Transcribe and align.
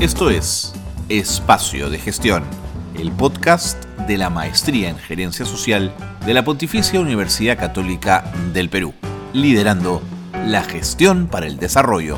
Esto 0.00 0.30
es 0.30 0.72
Espacio 1.08 1.90
de 1.90 1.98
Gestión, 1.98 2.44
el 2.96 3.10
podcast 3.10 3.84
de 4.06 4.16
la 4.16 4.30
Maestría 4.30 4.90
en 4.90 4.96
Gerencia 4.96 5.44
Social 5.44 5.92
de 6.24 6.34
la 6.34 6.44
Pontificia 6.44 7.00
Universidad 7.00 7.58
Católica 7.58 8.32
del 8.54 8.70
Perú, 8.70 8.94
liderando 9.32 10.00
la 10.46 10.62
gestión 10.62 11.26
para 11.26 11.48
el 11.48 11.58
desarrollo. 11.58 12.16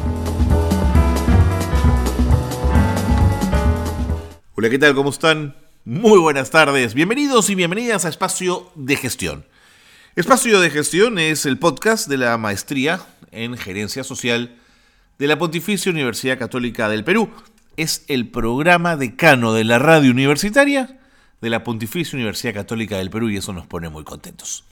Hola, 4.57 4.69
¿qué 4.69 4.79
tal? 4.79 4.95
¿Cómo 4.95 5.09
están? 5.09 5.57
Muy 5.87 6.19
buenas 6.19 6.51
tardes, 6.51 6.93
bienvenidos 6.93 7.49
y 7.49 7.55
bienvenidas 7.55 8.05
a 8.05 8.11
Espacio 8.11 8.71
de 8.75 8.97
Gestión. 8.97 9.47
Espacio 10.17 10.61
de 10.61 10.69
Gestión 10.69 11.19
es 11.19 11.47
el 11.47 11.59
podcast 11.59 12.09
de 12.09 12.19
la 12.19 12.37
Maestría 12.37 13.01
en 13.31 13.57
Gerencia 13.57 14.05
Social 14.05 14.55
de 15.19 15.27
la 15.27 15.39
Pontificia 15.39 15.91
Universidad 15.91 16.39
Católica 16.39 16.91
del 16.91 17.05
Perú 17.05 17.31
es 17.77 18.05
el 18.09 18.29
programa 18.29 18.97
decano 18.97 19.53
de 19.53 19.65
la 19.65 19.79
radio 19.79 20.11
universitaria 20.11 20.99
de 21.41 21.51
la 21.51 21.65
Pontificia 21.65 22.17
Universidad 22.17 22.55
Católica 22.55 22.99
del 22.99 23.11
Perú 23.11 23.31
y 23.31 23.37
eso 23.37 23.53
nos 23.53 23.67
pone 23.67 23.89
muy 23.89 24.05
contentos. 24.05 24.65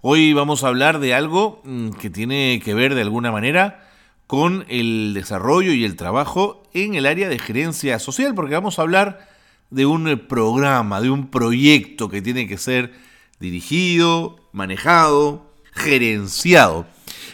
Hoy 0.00 0.32
vamos 0.32 0.64
a 0.64 0.68
hablar 0.68 0.98
de 0.98 1.14
algo 1.14 1.60
mm, 1.64 1.90
que 1.90 2.10
tiene 2.10 2.60
que 2.64 2.74
ver 2.74 2.94
de 2.94 3.02
alguna 3.02 3.32
manera 3.32 3.88
con 4.26 4.64
el 4.68 5.12
desarrollo 5.14 5.72
y 5.72 5.84
el 5.84 5.96
trabajo 5.96 6.62
en 6.72 6.94
el 6.94 7.06
área 7.06 7.28
de 7.28 7.38
gerencia 7.38 7.98
social, 7.98 8.34
porque 8.34 8.54
vamos 8.54 8.78
a 8.78 8.82
hablar 8.82 9.28
de 9.70 9.86
un 9.86 10.26
programa, 10.28 11.00
de 11.00 11.10
un 11.10 11.28
proyecto 11.28 12.08
que 12.08 12.22
tiene 12.22 12.48
que 12.48 12.58
ser 12.58 12.92
dirigido, 13.40 14.36
manejado, 14.52 15.50
gerenciado 15.72 16.86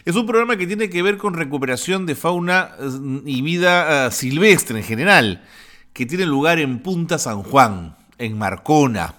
es 0.04 0.16
un 0.16 0.26
programa 0.26 0.56
que 0.56 0.66
tiene 0.66 0.88
que 0.88 1.02
ver 1.02 1.16
con 1.16 1.34
recuperación 1.34 2.06
de 2.06 2.14
fauna 2.14 2.70
eh, 2.78 2.88
y 3.26 3.42
vida 3.42 4.06
eh, 4.06 4.10
silvestre 4.10 4.78
en 4.78 4.84
general, 4.84 5.44
que 5.92 6.06
tiene 6.06 6.26
lugar 6.26 6.58
en 6.58 6.80
Punta 6.80 7.18
San 7.18 7.42
Juan, 7.42 7.96
en 8.18 8.38
Marcona. 8.38 9.14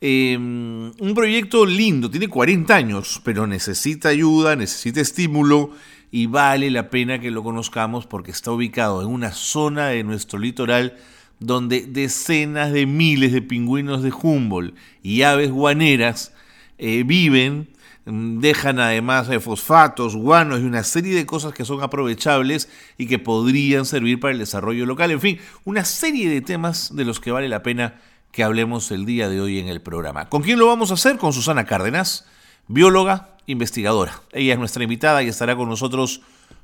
Em, 0.00 0.92
un 0.98 1.14
proyecto 1.14 1.64
lindo, 1.64 2.10
tiene 2.10 2.28
40 2.28 2.74
años, 2.74 3.20
pero 3.24 3.46
necesita 3.46 4.10
ayuda, 4.10 4.54
necesita 4.54 5.00
estímulo 5.00 5.70
y 6.10 6.26
vale 6.26 6.70
la 6.70 6.90
pena 6.90 7.18
que 7.18 7.30
lo 7.30 7.42
conozcamos 7.42 8.06
porque 8.06 8.30
está 8.30 8.52
ubicado 8.52 9.02
en 9.02 9.08
una 9.08 9.32
zona 9.32 9.88
de 9.88 10.04
nuestro 10.04 10.38
litoral 10.38 10.96
donde 11.40 11.86
decenas 11.86 12.72
de 12.72 12.86
miles 12.86 13.32
de 13.32 13.42
pingüinos 13.42 14.02
de 14.02 14.12
Humboldt 14.12 14.76
y 15.02 15.22
aves 15.22 15.50
guaneras 15.50 16.32
eh, 16.78 17.02
viven 17.04 17.68
dejan 18.06 18.78
además 18.78 19.28
de 19.28 19.40
fosfatos, 19.40 20.14
guanos 20.14 20.60
y 20.60 20.64
una 20.64 20.84
serie 20.84 21.14
de 21.14 21.26
cosas 21.26 21.52
que 21.52 21.64
son 21.64 21.82
aprovechables 21.82 22.68
y 22.98 23.06
que 23.06 23.18
podrían 23.18 23.86
servir 23.86 24.20
para 24.20 24.32
el 24.32 24.38
desarrollo 24.38 24.86
local. 24.86 25.10
En 25.10 25.20
fin, 25.20 25.38
una 25.64 25.84
serie 25.84 26.28
de 26.28 26.40
temas 26.40 26.94
de 26.94 27.04
los 27.04 27.20
que 27.20 27.30
vale 27.30 27.48
la 27.48 27.62
pena 27.62 28.00
que 28.30 28.42
hablemos 28.42 28.90
el 28.90 29.06
día 29.06 29.28
de 29.28 29.40
hoy 29.40 29.58
en 29.58 29.68
el 29.68 29.80
programa. 29.80 30.28
¿Con 30.28 30.42
quién 30.42 30.58
lo 30.58 30.66
vamos 30.66 30.90
a 30.90 30.94
hacer? 30.94 31.16
Con 31.18 31.32
Susana 31.32 31.64
Cárdenas, 31.64 32.26
bióloga, 32.66 33.36
investigadora. 33.46 34.20
Ella 34.32 34.54
es 34.54 34.58
nuestra 34.58 34.82
invitada 34.82 35.22
y 35.22 35.28
estará 35.28 35.56
con 35.56 35.68
nosotros 35.68 36.20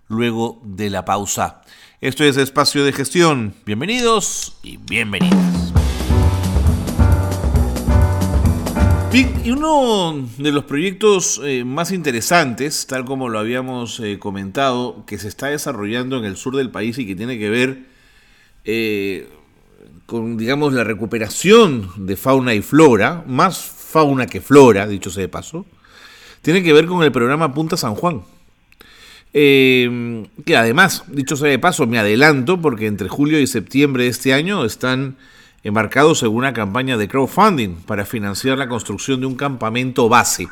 luego 0.09 0.61
de 0.65 0.91
la 0.91 1.05
pausa. 1.05 1.63
Esto 2.01 2.25
es 2.25 2.37
Espacio 2.37 2.85
de 2.85 2.93
Gestión. 2.93 3.55
Bienvenidos 3.65 4.57
y 4.63 4.79
bienvenidas. 4.79 5.80
Y 9.13 9.51
uno 9.51 10.29
de 10.39 10.53
los 10.53 10.65
proyectos 10.65 11.41
eh, 11.43 11.65
más 11.65 11.91
interesantes, 11.91 12.87
tal 12.87 13.05
como 13.05 13.29
lo 13.29 13.41
habíamos 13.41 13.99
eh, 13.99 14.21
comentado, 14.21 15.05
que 15.05 15.19
se 15.19 15.27
está 15.27 15.49
desarrollando 15.49 16.17
en 16.17 16.25
el 16.25 16.37
sur 16.37 16.55
del 16.55 16.71
país 16.71 16.97
y 16.99 17.07
que 17.07 17.17
tiene 17.17 17.37
que 17.37 17.51
ver 17.51 17.87
eh, 18.65 19.29
con, 20.07 20.37
digamos, 20.37 20.75
la 20.75 20.85
recuperación 20.85 21.91
de 21.97 22.17
fauna 22.17 22.55
y 22.55 22.63
flora, 22.63 23.25
más 23.27 23.59
fauna 23.59 24.27
que 24.27 24.41
flora, 24.41 24.87
dicho 24.87 25.11
sea 25.11 25.23
de 25.23 25.29
paso, 25.29 25.67
tiene 26.43 26.63
que 26.63 26.73
ver 26.73 26.87
con 26.87 27.03
el 27.03 27.11
programa 27.11 27.53
Punta 27.53 27.77
San 27.77 27.97
Juan. 27.97 28.23
que 29.33 30.57
además, 30.57 31.03
dicho 31.09 31.35
sea 31.35 31.51
de 31.51 31.59
paso, 31.59 31.89
me 31.89 31.99
adelanto 31.99 32.61
porque 32.61 32.87
entre 32.87 33.09
julio 33.09 33.41
y 33.41 33.49
septiembre 33.49 34.05
de 34.05 34.11
este 34.11 34.35
año 34.35 34.65
están 34.65 35.17
embarcados 35.63 36.23
en 36.23 36.31
una 36.31 36.53
campaña 36.53 36.97
de 36.97 37.09
crowdfunding 37.09 37.77
para 37.87 38.07
financiar 38.07 38.59
la 38.59 38.69
construcción 38.69 39.21
de 39.21 39.27
un 39.27 39.37
campamento 39.37 40.09
base. 40.09 40.49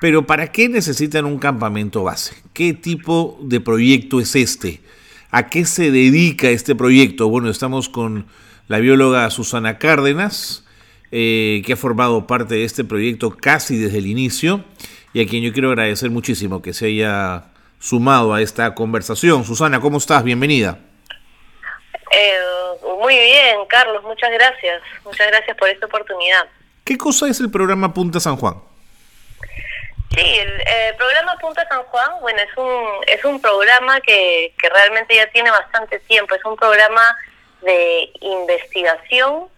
Pero 0.00 0.26
¿para 0.26 0.52
qué 0.52 0.68
necesitan 0.68 1.24
un 1.24 1.38
campamento 1.38 2.04
base? 2.04 2.36
¿Qué 2.52 2.72
tipo 2.72 3.38
de 3.42 3.60
proyecto 3.60 4.20
es 4.20 4.36
este? 4.36 4.80
¿A 5.30 5.48
qué 5.48 5.64
se 5.64 5.90
dedica 5.90 6.48
este 6.50 6.74
proyecto? 6.74 7.28
Bueno, 7.28 7.50
estamos 7.50 7.88
con 7.88 8.26
la 8.68 8.78
bióloga 8.78 9.28
Susana 9.30 9.78
Cárdenas, 9.78 10.64
eh, 11.10 11.62
que 11.64 11.72
ha 11.72 11.76
formado 11.76 12.26
parte 12.26 12.54
de 12.54 12.64
este 12.64 12.84
proyecto 12.84 13.30
casi 13.30 13.76
desde 13.76 13.98
el 13.98 14.06
inicio 14.06 14.64
y 15.14 15.20
a 15.20 15.26
quien 15.26 15.42
yo 15.42 15.52
quiero 15.52 15.70
agradecer 15.70 16.10
muchísimo 16.10 16.62
que 16.62 16.74
se 16.74 16.86
haya 16.86 17.46
sumado 17.80 18.34
a 18.34 18.42
esta 18.42 18.74
conversación. 18.74 19.44
Susana, 19.44 19.80
¿cómo 19.80 19.98
estás? 19.98 20.22
Bienvenida. 20.22 20.87
Eh, 22.10 22.38
muy 23.00 23.16
bien, 23.18 23.66
Carlos, 23.66 24.02
muchas 24.02 24.30
gracias. 24.30 24.82
Muchas 25.04 25.26
gracias 25.28 25.56
por 25.56 25.68
esta 25.68 25.86
oportunidad. 25.86 26.46
¿Qué 26.84 26.96
cosa 26.96 27.28
es 27.28 27.40
el 27.40 27.50
programa 27.50 27.92
Punta 27.92 28.18
San 28.20 28.36
Juan? 28.36 28.62
Sí, 30.14 30.38
el 30.38 30.60
eh, 30.60 30.94
programa 30.96 31.36
Punta 31.38 31.66
San 31.68 31.82
Juan, 31.84 32.10
bueno, 32.20 32.40
es 32.40 32.56
un, 32.56 32.86
es 33.06 33.24
un 33.24 33.40
programa 33.40 34.00
que, 34.00 34.54
que 34.58 34.68
realmente 34.70 35.14
ya 35.14 35.30
tiene 35.30 35.50
bastante 35.50 35.98
tiempo. 36.00 36.34
Es 36.34 36.44
un 36.44 36.56
programa 36.56 37.16
de 37.60 38.10
investigación 38.20 39.48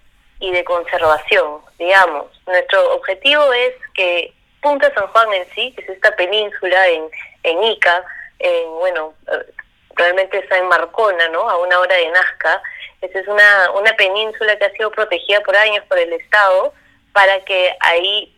y 0.41 0.51
de 0.51 0.65
conservación, 0.65 1.61
digamos. 1.79 2.27
Nuestro 2.47 2.95
objetivo 2.95 3.53
es 3.53 3.75
que 3.95 4.33
Punta 4.61 4.93
San 4.95 5.07
Juan 5.09 5.33
en 5.33 5.47
sí, 5.55 5.73
que 5.77 5.83
es 5.83 5.91
esta 5.91 6.15
península 6.17 6.89
en, 6.89 7.05
en 7.45 7.65
Ica, 7.65 8.05
en, 8.39 8.71
bueno, 8.71 9.15
realmente 10.01 10.39
está 10.39 10.59
en 10.59 10.69
Marcona, 10.69 11.29
¿no? 11.29 11.49
A 11.49 11.59
una 11.59 11.79
hora 11.79 11.95
de 11.95 12.09
Nazca. 12.11 12.63
Esta 13.01 13.19
es 13.21 13.29
una, 13.29 13.71
una 13.73 13.93
península 13.95 14.59
que 14.59 14.65
ha 14.65 14.73
sido 14.73 14.91
protegida 14.91 15.41
por 15.41 15.57
años 15.57 15.85
por 15.87 15.99
el 15.99 16.13
Estado 16.13 16.75
para 17.13 17.41
que 17.45 17.75
ahí 17.81 18.37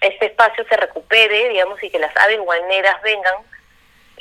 este 0.00 0.26
espacio 0.26 0.64
se 0.68 0.76
recupere, 0.76 1.48
digamos, 1.48 1.82
y 1.82 1.90
que 1.90 1.98
las 1.98 2.16
aves 2.16 2.38
guaneras 2.40 3.00
vengan, 3.02 3.34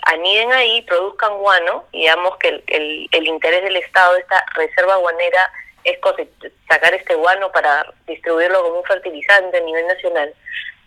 aniden 0.03 0.51
ahí, 0.53 0.81
produzcan 0.83 1.37
guano, 1.37 1.85
digamos 1.91 2.37
que 2.37 2.63
el, 2.67 3.09
el, 3.11 3.27
interés 3.27 3.63
del 3.63 3.75
Estado 3.75 4.13
de 4.13 4.21
esta 4.21 4.45
reserva 4.55 4.95
guanera 4.95 5.51
es 5.83 5.99
sacar 6.69 6.93
este 6.93 7.15
guano 7.15 7.51
para 7.51 7.85
distribuirlo 8.07 8.61
como 8.63 8.79
un 8.79 8.85
fertilizante 8.85 9.57
a 9.57 9.61
nivel 9.61 9.87
nacional. 9.87 10.33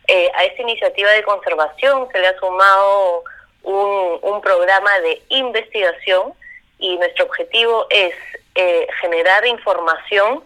Eh, 0.08 0.30
a 0.34 0.44
esta 0.44 0.62
iniciativa 0.62 1.10
de 1.12 1.22
conservación 1.22 2.08
se 2.10 2.18
le 2.18 2.28
ha 2.28 2.38
sumado 2.38 3.24
un, 3.62 4.18
un 4.22 4.40
programa 4.40 4.98
de 5.00 5.22
investigación 5.28 6.32
y 6.78 6.96
nuestro 6.96 7.26
objetivo 7.26 7.86
es 7.90 8.14
eh, 8.54 8.86
generar 9.00 9.46
información 9.46 10.42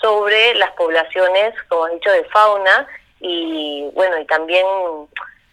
sobre 0.00 0.54
las 0.56 0.72
poblaciones, 0.72 1.54
como 1.68 1.88
he 1.88 1.94
dicho, 1.94 2.10
de 2.10 2.24
fauna 2.24 2.86
y 3.20 3.88
bueno, 3.94 4.18
y 4.18 4.26
también 4.26 4.66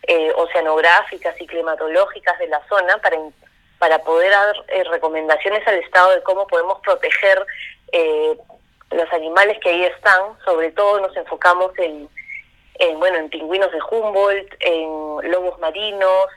eh, 0.03 0.33
oceanográficas 0.35 1.39
y 1.39 1.47
climatológicas 1.47 2.37
de 2.39 2.47
la 2.47 2.61
zona 2.67 2.97
para, 2.97 3.17
para 3.79 3.99
poder 3.99 4.31
dar 4.31 4.55
eh, 4.67 4.83
recomendaciones 4.85 5.65
al 5.67 5.75
Estado 5.75 6.11
de 6.11 6.23
cómo 6.23 6.45
podemos 6.47 6.79
proteger 6.81 7.45
los 8.91 9.13
animales 9.13 9.59
que 9.59 9.69
ahí 9.69 9.83
están. 9.85 10.37
Sobre 10.45 10.71
todo 10.71 10.99
nos 10.99 11.15
enfocamos 11.15 11.71
en, 11.77 12.09
en, 12.79 12.99
bueno, 12.99 13.17
en 13.17 13.29
pingüinos 13.29 13.71
de 13.71 13.79
Humboldt, 13.89 14.53
en 14.59 15.31
lobos 15.31 15.59
marinos, 15.59 16.27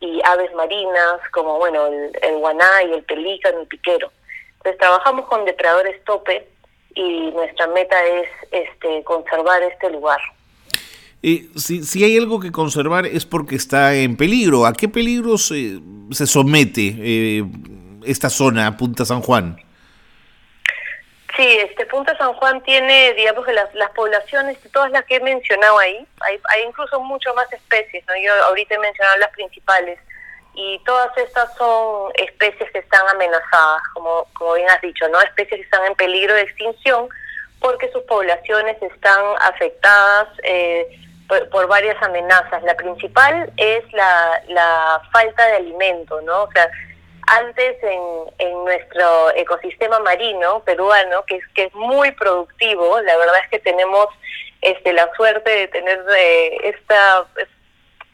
y 0.00 0.20
aves 0.24 0.52
marinas 0.54 1.20
como 1.32 1.58
bueno 1.58 1.86
el, 1.86 2.10
el 2.22 2.38
guaná 2.38 2.82
y 2.88 2.94
el 2.94 3.02
pelícano 3.04 3.62
y 3.62 3.66
piquero. 3.66 4.10
Entonces 4.58 4.78
trabajamos 4.78 5.26
con 5.26 5.44
depredadores 5.44 6.02
tope 6.04 6.46
y 6.94 7.30
nuestra 7.30 7.66
meta 7.68 7.96
es 8.04 8.28
este 8.50 9.04
conservar 9.04 9.62
este 9.62 9.90
lugar. 9.90 10.20
Eh, 11.22 11.48
si, 11.56 11.84
si 11.84 12.02
hay 12.02 12.16
algo 12.16 12.40
que 12.40 12.50
conservar 12.50 13.06
es 13.06 13.26
porque 13.26 13.56
está 13.56 13.94
en 13.94 14.16
peligro. 14.16 14.66
¿A 14.66 14.72
qué 14.72 14.88
peligro 14.88 15.36
se, 15.36 15.78
se 16.12 16.26
somete 16.26 16.96
eh, 16.98 17.44
esta 18.04 18.30
zona, 18.30 18.76
Punta 18.76 19.04
San 19.04 19.20
Juan? 19.20 19.58
Sí, 21.36 21.58
este 21.58 21.86
Punta 21.86 22.16
San 22.18 22.34
Juan 22.34 22.62
tiene, 22.62 23.14
digamos, 23.14 23.46
las, 23.48 23.72
las 23.74 23.90
poblaciones, 23.90 24.58
todas 24.72 24.90
las 24.90 25.04
que 25.04 25.16
he 25.16 25.20
mencionado 25.20 25.78
ahí, 25.78 26.06
hay, 26.20 26.40
hay 26.50 26.62
incluso 26.64 27.00
mucho 27.00 27.32
más 27.34 27.50
especies, 27.52 28.04
¿no? 28.06 28.14
Yo 28.16 28.32
ahorita 28.46 28.74
he 28.74 28.78
mencionado 28.78 29.18
las 29.18 29.30
principales, 29.30 29.98
y 30.54 30.78
todas 30.84 31.16
estas 31.16 31.54
son 31.56 32.10
especies 32.14 32.70
que 32.72 32.80
están 32.80 33.06
amenazadas, 33.08 33.82
como, 33.94 34.26
como 34.34 34.54
bien 34.54 34.68
has 34.68 34.80
dicho, 34.80 35.08
¿no? 35.08 35.20
Especies 35.20 35.60
que 35.60 35.64
están 35.64 35.86
en 35.86 35.94
peligro 35.94 36.34
de 36.34 36.42
extinción 36.42 37.08
porque 37.60 37.90
sus 37.92 38.02
poblaciones 38.04 38.76
están 38.82 39.24
afectadas 39.40 40.28
eh, 40.42 40.88
por, 41.28 41.48
por, 41.50 41.66
varias 41.68 42.02
amenazas. 42.02 42.62
La 42.62 42.74
principal 42.74 43.52
es 43.56 43.92
la, 43.92 44.42
la 44.48 45.02
falta 45.12 45.46
de 45.46 45.56
alimento, 45.56 46.20
¿no? 46.22 46.44
O 46.44 46.52
sea, 46.52 46.68
antes 47.30 47.76
en, 47.82 48.00
en 48.38 48.64
nuestro 48.64 49.30
ecosistema 49.36 50.00
marino 50.00 50.60
peruano, 50.64 51.24
que 51.26 51.36
es, 51.36 51.48
que 51.54 51.64
es 51.64 51.74
muy 51.74 52.10
productivo, 52.12 53.00
la 53.02 53.16
verdad 53.16 53.36
es 53.44 53.50
que 53.50 53.60
tenemos 53.60 54.08
este, 54.62 54.92
la 54.92 55.08
suerte 55.14 55.48
de 55.48 55.68
tener 55.68 56.00
este 56.64 56.94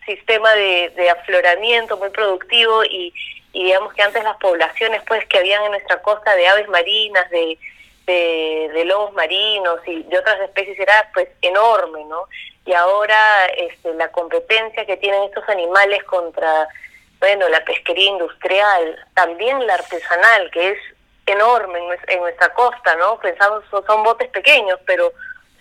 sistema 0.05 0.53
de, 0.55 0.93
de, 0.97 1.11
afloramiento 1.11 1.97
muy 1.97 2.11
productivo 2.11 2.85
y, 2.85 3.13
y 3.53 3.65
digamos 3.65 3.95
que 3.95 4.03
antes 4.03 4.23
las 4.23 4.37
poblaciones 4.37 5.03
pues 5.09 5.27
que 5.27 5.39
habían 5.39 5.65
en 5.65 5.73
nuestra 5.73 6.03
costa 6.03 6.37
de 6.37 6.47
aves 6.47 6.69
marinas, 6.69 7.29
de, 7.31 7.59
de, 8.07 8.85
lobos 8.85 9.15
marinos 9.15 9.81
y 9.87 10.03
de 10.05 10.19
otras 10.19 10.41
especies 10.43 10.79
era 10.79 11.11
pues 11.15 11.29
enorme, 11.41 12.05
¿no? 12.05 12.29
Y 12.67 12.75
ahora 12.75 13.47
este, 13.57 13.95
la 13.95 14.09
competencia 14.13 14.85
que 14.85 14.99
tienen 14.99 15.23
estos 15.25 15.49
animales 15.49 16.05
contra, 16.05 16.69
bueno, 17.21 17.49
la 17.49 17.65
pesquería 17.65 18.11
industrial, 18.11 19.07
también 19.15 19.67
la 19.67 19.75
artesanal, 19.75 20.51
que 20.51 20.71
es 20.71 20.79
enorme 21.27 21.79
en, 22.07 22.21
nuestra 22.21 22.53
costa, 22.55 22.95
¿no? 22.97 23.19
Pensamos 23.19 23.65
son 23.71 24.03
botes 24.03 24.29
pequeños, 24.29 24.79
pero 24.87 25.13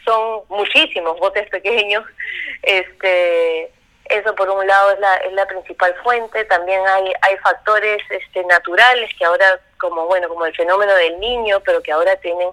son 0.03 0.41
muchísimos 0.49 1.19
botes 1.19 1.49
pequeños. 1.49 2.03
Este, 2.61 3.71
eso 4.05 4.33
por 4.33 4.49
un 4.49 4.65
lado 4.65 4.91
es 4.91 4.99
la, 4.99 5.17
es 5.17 5.33
la 5.33 5.45
principal 5.45 5.93
fuente. 6.03 6.45
También 6.45 6.81
hay, 6.87 7.13
hay 7.21 7.37
factores 7.37 8.01
este, 8.09 8.43
naturales 8.45 9.11
que 9.19 9.23
ahora, 9.23 9.59
como 9.79 10.07
bueno, 10.07 10.27
como 10.27 10.47
el 10.47 10.55
fenómeno 10.55 10.93
del 10.95 11.19
niño, 11.19 11.59
pero 11.63 11.83
que 11.83 11.91
ahora 11.91 12.15
tienen 12.15 12.49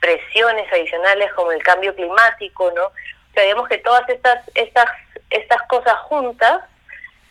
presiones 0.00 0.72
adicionales 0.72 1.30
como 1.34 1.52
el 1.52 1.62
cambio 1.62 1.94
climático, 1.94 2.72
¿no? 2.74 2.90
O 3.56 3.64
que 3.64 3.78
todas 3.78 4.08
estas, 4.08 4.48
estas, 4.54 4.88
estas 5.28 5.62
cosas 5.68 5.94
juntas 6.00 6.62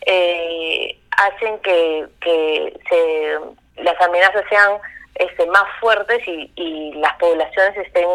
eh, 0.06 0.99
hacen 1.20 1.58
que, 1.60 2.06
que 2.20 2.80
se, 2.88 3.38
las 3.82 4.00
amenazas 4.00 4.44
sean 4.48 4.78
este, 5.14 5.46
más 5.46 5.64
fuertes 5.80 6.22
y, 6.26 6.92
las 6.94 7.14
poblaciones 7.16 7.76
estén 7.78 8.08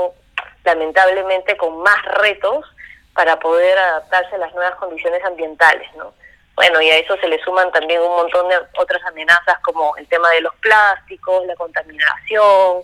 lamentablemente 0.64 1.56
con 1.58 1.82
más 1.82 2.04
retos 2.20 2.66
para 3.14 3.40
poder 3.40 3.78
adaptarse 3.78 4.36
a 4.36 4.40
las 4.40 4.54
nuevas 4.54 4.76
condiciones 4.76 5.24
ambientales, 5.24 5.88
¿no? 5.96 6.14
Bueno, 6.56 6.82
y 6.82 6.90
a 6.90 6.98
eso 6.98 7.18
se 7.18 7.28
le 7.28 7.42
suman 7.44 7.72
también 7.72 8.02
un 8.02 8.16
montón 8.16 8.48
de 8.48 8.56
otras 8.78 9.04
amenazas 9.06 9.60
como 9.60 9.96
el 9.98 10.08
tema 10.08 10.30
de 10.32 10.42
los 10.42 10.56
plásticos, 10.56 11.46
la 11.46 11.56
contaminación, 11.56 12.82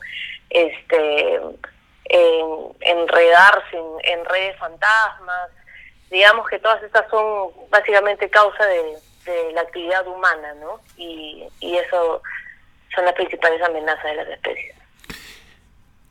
este, 0.49 1.39
enredarse 2.81 3.77
en, 4.03 4.25
redes 4.25 4.57
fantasmas. 4.57 5.49
Digamos 6.09 6.47
que 6.49 6.59
todas 6.59 6.83
estas 6.83 7.09
son 7.09 7.51
básicamente 7.69 8.29
causa 8.29 8.65
de, 8.65 8.97
la 9.53 9.61
actividad 9.61 10.07
humana, 10.07 10.53
¿no? 10.59 10.79
Y, 10.97 11.43
y 11.59 11.75
eso 11.75 12.21
son 12.93 13.05
las 13.05 13.13
principales 13.13 13.61
amenazas 13.61 14.03
de 14.03 14.15
las 14.15 14.27
especies. 14.29 14.75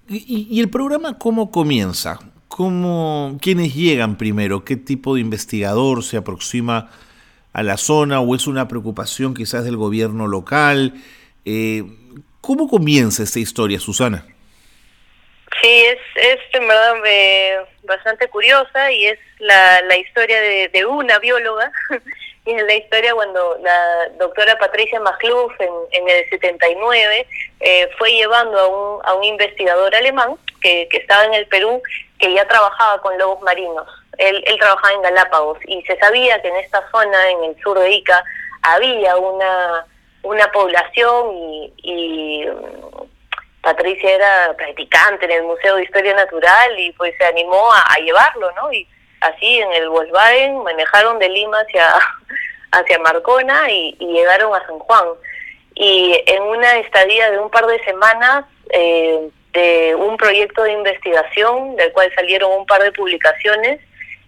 ¿Y, 0.09 0.49
y 0.51 0.61
el 0.61 0.71
programa 0.71 1.19
cómo 1.19 1.51
comienza? 1.51 2.19
¿Cómo, 2.49 3.39
¿Quiénes 3.41 3.75
llegan 3.75 4.17
primero? 4.17 4.65
¿Qué 4.65 4.77
tipo 4.77 5.15
de 5.15 5.21
investigador 5.21 6.03
se 6.03 6.17
aproxima 6.17 6.91
a 7.53 7.63
la 7.63 7.77
zona 7.77 8.21
o 8.21 8.35
es 8.35 8.47
una 8.47 8.67
preocupación 8.69 9.35
quizás 9.35 9.65
del 9.65 9.77
gobierno 9.77 10.27
local? 10.27 10.95
Eh, 11.45 11.85
¿Cómo 12.41 12.69
comienza 12.69 13.23
esta 13.23 13.39
historia, 13.39 13.79
Susana? 13.79 14.27
Sí, 15.63 15.69
es, 15.69 15.99
es 16.17 16.39
en 16.55 16.67
verdad 16.67 16.95
eh, 17.07 17.57
bastante 17.85 18.29
curiosa 18.29 18.91
y 18.93 19.07
es 19.07 19.19
la, 19.39 19.83
la 19.83 19.97
historia 19.99 20.41
de, 20.41 20.69
de 20.69 20.87
una 20.87 21.19
bióloga 21.19 21.71
y 22.47 22.55
la 22.57 22.75
historia 22.75 23.15
cuando 23.15 23.59
la 23.61 24.09
doctora 24.19 24.59
Patricia 24.59 24.99
Magluf 25.01 25.53
en, 25.61 25.73
en 25.93 26.09
el 26.09 26.29
79 26.31 27.27
eh, 27.61 27.91
fue 27.99 28.13
llevando 28.13 28.59
a 28.59 28.67
un, 28.67 29.07
a 29.07 29.15
un 29.15 29.25
investigador 29.25 29.95
alemán 29.95 30.37
que, 30.61 30.89
que 30.91 30.99
estaba 30.99 31.25
en 31.25 31.35
el 31.35 31.47
Perú 31.49 31.83
que 32.19 32.33
ya 32.33 32.47
trabajaba 32.49 33.01
con 33.03 33.17
lobos 33.19 33.41
marinos. 33.43 33.87
Él, 34.19 34.43
él 34.47 34.59
trabajaba 34.59 34.93
en 34.95 35.03
Galápagos 35.03 35.59
y 35.67 35.83
se 35.83 35.99
sabía 35.99 36.41
que 36.43 36.49
en 36.49 36.57
esta 36.57 36.83
zona, 36.91 37.31
en 37.31 37.45
el 37.45 37.63
sur 37.63 37.79
de 37.79 37.91
Ica, 37.91 38.23
había 38.63 39.17
una, 39.17 39.87
una 40.23 40.51
población 40.53 41.35
y, 41.35 41.73
y 41.83 42.47
mm, 42.47 43.11
Patricia 43.63 44.11
era 44.11 44.55
practicante 44.57 45.27
en 45.27 45.33
el 45.33 45.43
Museo 45.43 45.77
de 45.77 45.85
Historia 45.85 46.15
Natural 46.15 46.79
y 46.79 46.93
pues 46.93 47.15
se 47.19 47.25
animó 47.25 47.71
a, 47.73 47.97
llevarlo, 47.97 48.51
¿no? 48.53 48.73
Y 48.73 48.87
así 49.21 49.59
en 49.59 49.73
el 49.73 49.89
Volkswagen 49.89 50.63
manejaron 50.63 51.19
de 51.19 51.29
Lima 51.29 51.59
hacia, 51.61 51.87
hacia 52.73 52.99
Marcona 53.01 53.71
y, 53.71 53.97
llegaron 53.99 54.55
a 54.55 54.67
San 54.67 54.79
Juan. 54.79 55.07
Y 55.75 56.23
en 56.27 56.43
una 56.43 56.79
estadía 56.79 57.31
de 57.31 57.39
un 57.39 57.51
par 57.51 57.67
de 57.67 57.83
semanas, 57.85 58.45
eh, 58.71 59.31
de 59.53 59.95
un 59.95 60.17
proyecto 60.17 60.63
de 60.63 60.73
investigación 60.73 61.77
del 61.77 61.93
cual 61.93 62.13
salieron 62.15 62.53
un 62.53 62.67
par 62.67 62.83
de 62.83 62.93
publicaciones. 62.93 63.81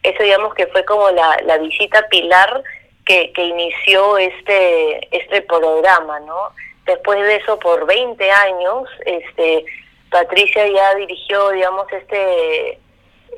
Eso 0.02 0.22
digamos 0.22 0.54
que 0.54 0.66
fue 0.68 0.84
como 0.84 1.10
la, 1.10 1.38
la 1.44 1.58
visita 1.58 2.08
pilar 2.08 2.62
que, 3.04 3.32
que 3.32 3.44
inició 3.44 4.18
este, 4.18 5.16
este 5.16 5.42
programa, 5.42 6.20
¿no? 6.20 6.52
Después 6.86 7.20
de 7.20 7.36
eso, 7.36 7.58
por 7.58 7.86
20 7.86 8.30
años, 8.30 8.88
este, 9.06 9.64
Patricia 10.10 10.66
ya 10.66 10.94
dirigió, 10.96 11.50
digamos, 11.50 11.86
este, 11.92 12.78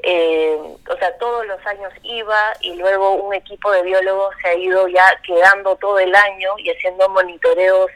eh, 0.02 0.58
o 0.88 0.96
sea, 0.96 1.16
todos 1.18 1.46
los 1.46 1.64
años 1.66 1.92
iba 2.02 2.52
y 2.60 2.74
luego 2.74 3.12
un 3.12 3.34
equipo 3.34 3.70
de 3.70 3.82
biólogos 3.82 4.34
se 4.42 4.48
ha 4.48 4.54
ido 4.54 4.88
ya 4.88 5.06
quedando 5.26 5.76
todo 5.76 5.98
el 5.98 6.14
año 6.14 6.50
y 6.58 6.70
haciendo 6.70 7.08
monitoreos 7.08 7.90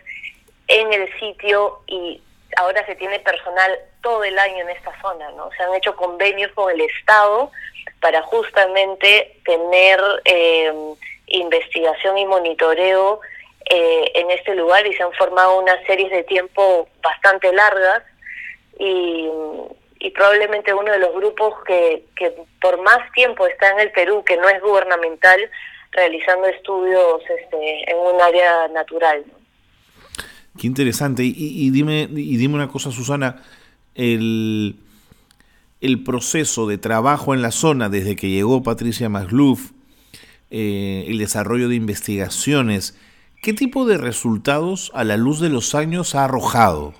en 0.68 0.92
el 0.92 1.18
sitio 1.18 1.80
y 1.86 2.20
ahora 2.56 2.84
se 2.86 2.94
tiene 2.96 3.18
personal 3.20 3.78
todo 4.02 4.24
el 4.24 4.38
año 4.38 4.62
en 4.62 4.70
esta 4.70 4.92
zona, 5.00 5.30
¿no? 5.32 5.50
Se 5.56 5.62
han 5.62 5.74
hecho 5.74 5.96
convenios 5.96 6.52
con 6.52 6.70
el 6.70 6.80
Estado 6.80 7.50
para 8.00 8.22
justamente 8.22 9.40
tener 9.44 10.00
eh, 10.24 10.72
investigación 11.26 12.16
y 12.16 12.26
monitoreo 12.26 13.20
eh, 13.70 14.12
en 14.14 14.30
este 14.30 14.54
lugar 14.54 14.86
y 14.86 14.94
se 14.94 15.02
han 15.02 15.12
formado 15.14 15.58
unas 15.58 15.84
series 15.86 16.10
de 16.10 16.22
tiempo 16.24 16.88
bastante 17.02 17.52
largas 17.52 18.02
y, 18.78 19.28
y 20.00 20.10
probablemente 20.10 20.72
uno 20.72 20.92
de 20.92 20.98
los 20.98 21.14
grupos 21.14 21.54
que, 21.66 22.04
que 22.16 22.32
por 22.60 22.80
más 22.82 22.98
tiempo 23.12 23.46
está 23.46 23.70
en 23.70 23.80
el 23.80 23.92
Perú, 23.92 24.22
que 24.24 24.36
no 24.36 24.48
es 24.48 24.60
gubernamental, 24.62 25.40
realizando 25.92 26.46
estudios 26.46 27.22
este, 27.22 27.90
en 27.90 27.96
un 27.98 28.20
área 28.20 28.68
natural. 28.68 29.24
Qué 30.58 30.66
interesante. 30.66 31.22
Y, 31.24 31.70
dime, 31.70 32.08
y 32.10 32.36
dime 32.36 32.54
una 32.54 32.68
cosa, 32.68 32.90
Susana, 32.90 33.42
el, 33.94 34.76
el, 35.80 36.02
proceso 36.02 36.66
de 36.66 36.78
trabajo 36.78 37.32
en 37.32 37.42
la 37.42 37.52
zona 37.52 37.88
desde 37.88 38.16
que 38.16 38.28
llegó 38.28 38.62
Patricia 38.62 39.08
Magluf, 39.08 39.70
eh, 40.50 41.04
el 41.06 41.18
desarrollo 41.18 41.68
de 41.68 41.76
investigaciones, 41.76 42.98
¿qué 43.40 43.52
tipo 43.52 43.86
de 43.86 43.98
resultados 43.98 44.90
a 44.94 45.04
la 45.04 45.16
luz 45.16 45.40
de 45.40 45.48
los 45.48 45.74
años 45.74 46.14
ha 46.14 46.24
arrojado? 46.24 46.94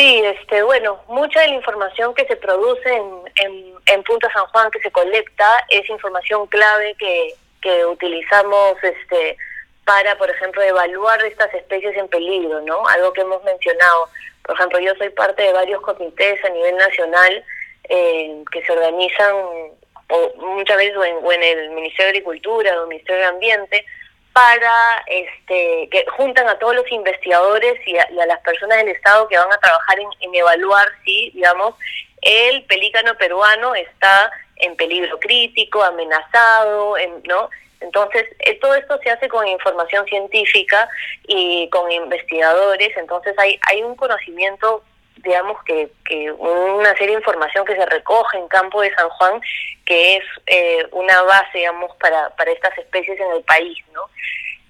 Sí, 0.00 0.22
este, 0.24 0.62
bueno, 0.62 0.98
mucha 1.08 1.42
de 1.42 1.48
la 1.48 1.56
información 1.56 2.14
que 2.14 2.24
se 2.24 2.34
produce 2.36 2.88
en, 2.88 3.04
en, 3.44 3.74
en 3.84 4.02
Punta 4.02 4.32
San 4.32 4.46
Juan, 4.46 4.70
que 4.70 4.80
se 4.80 4.90
colecta, 4.90 5.46
es 5.68 5.86
información 5.90 6.46
clave 6.46 6.94
que, 6.98 7.34
que 7.60 7.84
utilizamos 7.84 8.82
este, 8.82 9.36
para, 9.84 10.16
por 10.16 10.30
ejemplo, 10.30 10.62
evaluar 10.62 11.22
estas 11.26 11.52
especies 11.52 11.94
en 11.98 12.08
peligro, 12.08 12.62
¿no? 12.62 12.88
Algo 12.88 13.12
que 13.12 13.20
hemos 13.20 13.44
mencionado. 13.44 14.08
Por 14.42 14.54
ejemplo, 14.54 14.78
yo 14.78 14.94
soy 14.94 15.10
parte 15.10 15.42
de 15.42 15.52
varios 15.52 15.82
comités 15.82 16.42
a 16.46 16.48
nivel 16.48 16.76
nacional 16.78 17.44
eh, 17.90 18.42
que 18.52 18.64
se 18.64 18.72
organizan 18.72 19.34
o 19.34 20.32
muchas 20.38 20.78
veces 20.78 20.96
en, 20.96 21.42
el 21.42 21.70
Ministerio 21.72 22.06
de 22.06 22.18
Agricultura 22.20 22.72
o 22.72 22.84
el 22.84 22.88
Ministerio 22.88 23.20
de 23.20 23.26
Ambiente 23.26 23.84
para 24.32 25.02
este 25.06 25.88
que 25.90 26.06
juntan 26.16 26.48
a 26.48 26.58
todos 26.58 26.74
los 26.74 26.90
investigadores 26.92 27.74
y 27.86 27.98
a, 27.98 28.08
las 28.26 28.40
personas 28.40 28.78
del 28.78 28.88
Estado 28.88 29.28
que 29.28 29.38
van 29.38 29.52
a 29.52 29.58
trabajar 29.58 29.98
en, 29.98 30.08
en 30.20 30.34
evaluar 30.34 30.86
si, 31.04 31.30
digamos, 31.30 31.74
el 32.22 32.64
pelícano 32.64 33.14
peruano 33.16 33.74
está 33.74 34.30
en 34.56 34.76
peligro 34.76 35.18
crítico, 35.18 35.82
amenazado, 35.82 36.96
en, 36.98 37.22
¿no? 37.24 37.50
Entonces, 37.80 38.26
eh, 38.40 38.58
todo 38.60 38.74
esto 38.74 38.98
se 39.02 39.10
hace 39.10 39.28
con 39.28 39.46
información 39.48 40.04
científica 40.04 40.88
y 41.26 41.68
con 41.70 41.90
investigadores, 41.90 42.94
entonces 42.96 43.34
hay, 43.38 43.58
hay 43.68 43.82
un 43.82 43.96
conocimiento, 43.96 44.84
digamos, 45.22 45.62
que, 45.64 45.90
que 46.04 46.30
una 46.32 46.92
serie 46.96 47.14
de 47.16 47.20
información 47.20 47.64
que 47.64 47.76
se 47.76 47.86
recoge 47.86 48.38
en 48.38 48.48
campo 48.48 48.80
de 48.80 48.94
San 48.94 49.08
Juan, 49.08 49.40
que 49.84 50.16
es 50.16 50.24
eh, 50.46 50.86
una 50.92 51.22
base, 51.22 51.58
digamos, 51.58 51.94
para, 51.96 52.30
para 52.36 52.50
estas 52.50 52.76
especies 52.78 53.18
en 53.20 53.32
el 53.32 53.42
país, 53.44 53.78
¿no? 53.92 54.02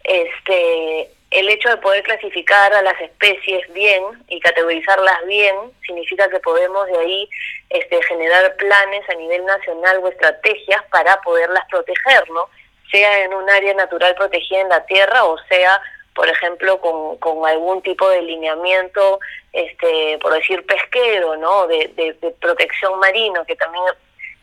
Este, 0.04 1.10
el 1.30 1.48
hecho 1.48 1.68
de 1.68 1.76
poder 1.76 2.02
clasificar 2.02 2.72
a 2.72 2.82
las 2.82 3.00
especies 3.00 3.72
bien 3.72 4.02
y 4.28 4.40
categorizarlas 4.40 5.26
bien 5.26 5.54
significa 5.86 6.28
que 6.28 6.40
podemos 6.40 6.86
de 6.86 6.98
ahí 6.98 7.28
este, 7.68 8.02
generar 8.04 8.56
planes 8.56 9.08
a 9.08 9.14
nivel 9.14 9.44
nacional 9.44 10.00
o 10.02 10.08
estrategias 10.08 10.82
para 10.90 11.20
poderlas 11.20 11.64
proteger, 11.70 12.28
¿no? 12.30 12.48
sea 12.90 13.24
en 13.24 13.34
un 13.34 13.48
área 13.48 13.74
natural 13.74 14.14
protegida 14.14 14.60
en 14.60 14.68
la 14.68 14.84
tierra 14.86 15.24
o 15.24 15.38
sea 15.48 15.80
por 16.20 16.28
ejemplo, 16.28 16.78
con, 16.82 17.16
con 17.16 17.46
algún 17.48 17.80
tipo 17.80 18.06
de 18.10 18.20
lineamiento, 18.20 19.20
este, 19.54 20.18
por 20.20 20.34
decir 20.34 20.66
pesquero, 20.66 21.34
¿no? 21.36 21.66
De, 21.66 21.88
de, 21.96 22.12
de 22.12 22.30
protección 22.32 22.98
marino, 22.98 23.42
que 23.46 23.56
también 23.56 23.82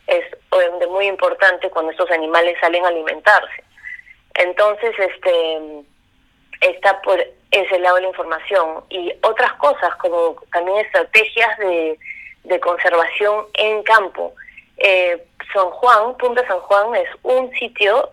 es 0.07 0.25
obviamente 0.49 0.87
muy 0.87 1.05
importante 1.05 1.69
cuando 1.69 1.91
estos 1.91 2.09
animales 2.09 2.57
salen 2.59 2.83
a 2.83 2.87
alimentarse. 2.87 3.63
Entonces, 4.33 4.91
este 4.97 5.59
está 6.61 6.99
por 7.03 7.23
ese 7.51 7.77
lado 7.77 7.97
de 7.97 8.01
la 8.01 8.07
información 8.07 8.83
y 8.89 9.13
otras 9.21 9.53
cosas 9.53 9.95
como 9.97 10.35
también 10.51 10.79
estrategias 10.79 11.59
de, 11.59 11.99
de 12.45 12.59
conservación 12.59 13.45
en 13.53 13.83
campo. 13.83 14.33
Eh, 14.77 15.23
San 15.53 15.69
Juan, 15.69 16.17
Punta 16.17 16.43
San 16.47 16.59
Juan 16.59 16.95
es 16.95 17.09
un 17.21 17.51
sitio 17.53 18.09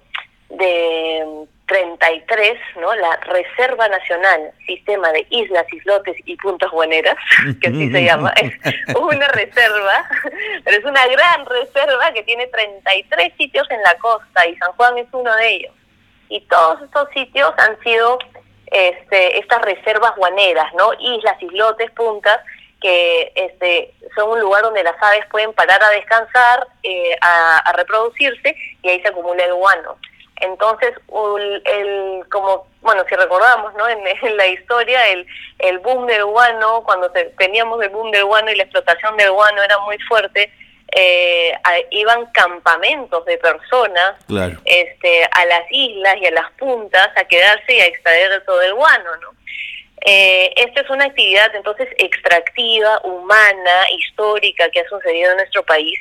de 0.50 1.46
33, 1.66 2.58
¿no? 2.80 2.94
La 2.94 3.16
Reserva 3.16 3.88
Nacional, 3.88 4.52
Sistema 4.66 5.10
de 5.12 5.26
Islas, 5.30 5.64
Islotes 5.72 6.16
y 6.26 6.36
Puntas 6.36 6.70
Bueneras, 6.70 7.16
que 7.60 7.68
así 7.68 7.90
se 7.90 8.04
llama, 8.04 8.32
es 8.36 8.52
una 8.94 9.28
reserva, 9.28 10.08
pero 10.64 10.78
es 10.78 10.84
una 10.84 11.06
gran 11.06 11.46
reserva 11.46 12.12
que 12.12 12.22
tiene 12.22 12.46
33 12.48 13.32
sitios 13.38 13.70
en 13.70 13.82
la 13.82 13.94
costa 13.98 14.46
y 14.46 14.56
San 14.56 14.72
Juan 14.72 14.98
es 14.98 15.06
uno 15.12 15.34
de 15.36 15.48
ellos. 15.48 15.74
Y 16.28 16.40
todos 16.42 16.82
estos 16.82 17.08
sitios 17.10 17.52
han 17.58 17.78
sido 17.80 18.18
este, 18.66 19.38
estas 19.38 19.62
reservas 19.62 20.16
guaneras, 20.16 20.72
¿no? 20.74 20.92
Islas, 20.98 21.40
islotes, 21.40 21.90
puntas, 21.92 22.40
que 22.80 23.32
este, 23.34 23.94
son 24.14 24.30
un 24.30 24.40
lugar 24.40 24.62
donde 24.62 24.82
las 24.82 25.00
aves 25.02 25.24
pueden 25.30 25.54
parar 25.54 25.82
a 25.82 25.88
descansar, 25.90 26.66
eh, 26.82 27.16
a, 27.22 27.58
a, 27.58 27.72
reproducirse 27.72 28.54
y 28.82 28.88
ahí 28.88 29.00
se 29.00 29.08
acumula 29.08 29.42
el 29.42 29.54
guano. 29.54 29.96
Entonces, 30.40 30.92
el, 31.64 32.24
como, 32.30 32.66
bueno, 32.80 33.04
si 33.08 33.14
recordamos, 33.14 33.74
¿no? 33.74 33.88
En, 33.88 34.00
en, 34.22 34.36
la 34.36 34.46
historia, 34.46 35.08
el, 35.08 35.26
el 35.58 35.78
boom 35.78 36.06
del 36.06 36.24
guano, 36.24 36.82
cuando 36.84 37.10
teníamos 37.38 37.82
el 37.82 37.90
boom 37.90 38.10
del 38.10 38.24
guano 38.24 38.50
y 38.50 38.56
la 38.56 38.64
explotación 38.64 39.16
del 39.16 39.30
guano 39.30 39.62
era 39.62 39.78
muy 39.80 39.98
fuerte, 40.08 40.52
eh, 40.96 41.52
a, 41.64 41.74
iban 41.90 42.26
campamentos 42.26 43.24
de 43.24 43.36
personas 43.38 44.14
claro. 44.26 44.60
este, 44.64 45.24
a 45.24 45.44
las 45.46 45.62
islas 45.70 46.16
y 46.20 46.26
a 46.26 46.30
las 46.30 46.50
puntas 46.52 47.08
a 47.16 47.24
quedarse 47.24 47.74
y 47.74 47.80
a 47.80 47.86
extraer 47.86 48.44
todo 48.44 48.62
el 48.62 48.74
guano, 48.74 49.16
¿no? 49.20 49.34
Eh, 50.00 50.52
esta 50.56 50.82
es 50.82 50.90
una 50.90 51.06
actividad 51.06 51.54
entonces 51.54 51.88
extractiva, 51.98 53.00
humana, 53.04 53.90
histórica 53.96 54.68
que 54.70 54.80
ha 54.80 54.88
sucedido 54.88 55.30
en 55.30 55.38
nuestro 55.38 55.64
país 55.64 55.98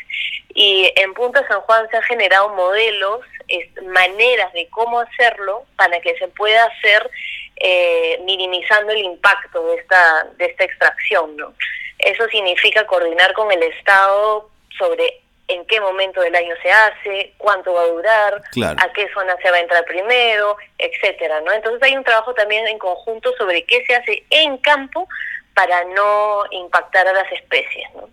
y 0.53 0.91
en 0.95 1.13
Punta 1.13 1.45
San 1.47 1.62
Juan 1.62 1.88
se 1.89 1.97
han 1.97 2.03
generado 2.03 2.50
modelos, 2.50 3.21
es, 3.47 3.67
maneras 3.83 4.53
de 4.53 4.67
cómo 4.69 5.00
hacerlo 5.00 5.65
para 5.75 6.00
que 6.01 6.15
se 6.17 6.27
pueda 6.29 6.63
hacer 6.65 7.09
eh, 7.55 8.19
minimizando 8.25 8.91
el 8.91 9.00
impacto 9.00 9.65
de 9.67 9.75
esta, 9.75 10.27
de 10.38 10.45
esta 10.45 10.63
extracción. 10.63 11.35
¿no? 11.38 11.53
Eso 11.97 12.27
significa 12.27 12.85
coordinar 12.85 13.33
con 13.33 13.51
el 13.51 13.63
Estado 13.63 14.50
sobre 14.77 15.23
en 15.47 15.65
qué 15.65 15.79
momento 15.81 16.21
del 16.21 16.35
año 16.35 16.53
se 16.62 16.71
hace, 16.71 17.33
cuánto 17.38 17.73
va 17.73 17.81
a 17.81 17.88
durar, 17.88 18.43
claro. 18.51 18.79
a 18.81 18.91
qué 18.93 19.07
zona 19.13 19.35
se 19.41 19.51
va 19.51 19.57
a 19.57 19.59
entrar 19.59 19.83
primero, 19.85 20.57
etcétera, 20.77 21.41
¿no? 21.41 21.51
Entonces 21.51 21.81
hay 21.83 21.97
un 21.97 22.03
trabajo 22.03 22.33
también 22.33 22.67
en 22.67 22.79
conjunto 22.79 23.31
sobre 23.38 23.63
qué 23.65 23.83
se 23.85 23.95
hace 23.95 24.23
en 24.29 24.57
campo 24.57 25.07
para 25.53 25.83
no 25.85 26.43
impactar 26.51 27.07
a 27.07 27.13
las 27.13 27.31
especies, 27.31 27.88
¿no? 27.95 28.09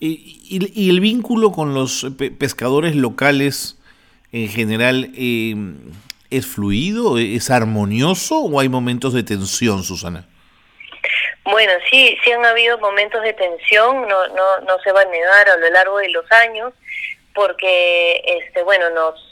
Y, 0.00 0.40
y, 0.48 0.86
y 0.86 0.90
el 0.90 1.00
vínculo 1.00 1.52
con 1.52 1.74
los 1.74 2.06
pe 2.18 2.32
pescadores 2.32 2.96
locales 2.96 3.78
en 4.32 4.48
general 4.48 5.12
eh, 5.14 5.54
es 6.30 6.46
fluido, 6.46 7.18
es 7.18 7.50
armonioso 7.50 8.40
o 8.40 8.58
hay 8.58 8.68
momentos 8.68 9.12
de 9.12 9.22
tensión, 9.22 9.84
Susana? 9.84 10.26
Bueno, 11.44 11.72
sí, 11.90 12.16
sí 12.24 12.30
han 12.32 12.44
habido 12.46 12.78
momentos 12.78 13.20
de 13.22 13.32
tensión, 13.32 14.06
no, 14.06 14.26
no, 14.28 14.60
no 14.60 14.78
se 14.80 14.92
va 14.92 15.00
a 15.00 15.04
negar 15.06 15.48
a 15.48 15.56
lo 15.56 15.68
largo 15.70 15.98
de 15.98 16.08
los 16.10 16.30
años, 16.32 16.72
porque, 17.34 18.22
este, 18.24 18.62
bueno, 18.62 18.90
nos 18.90 19.28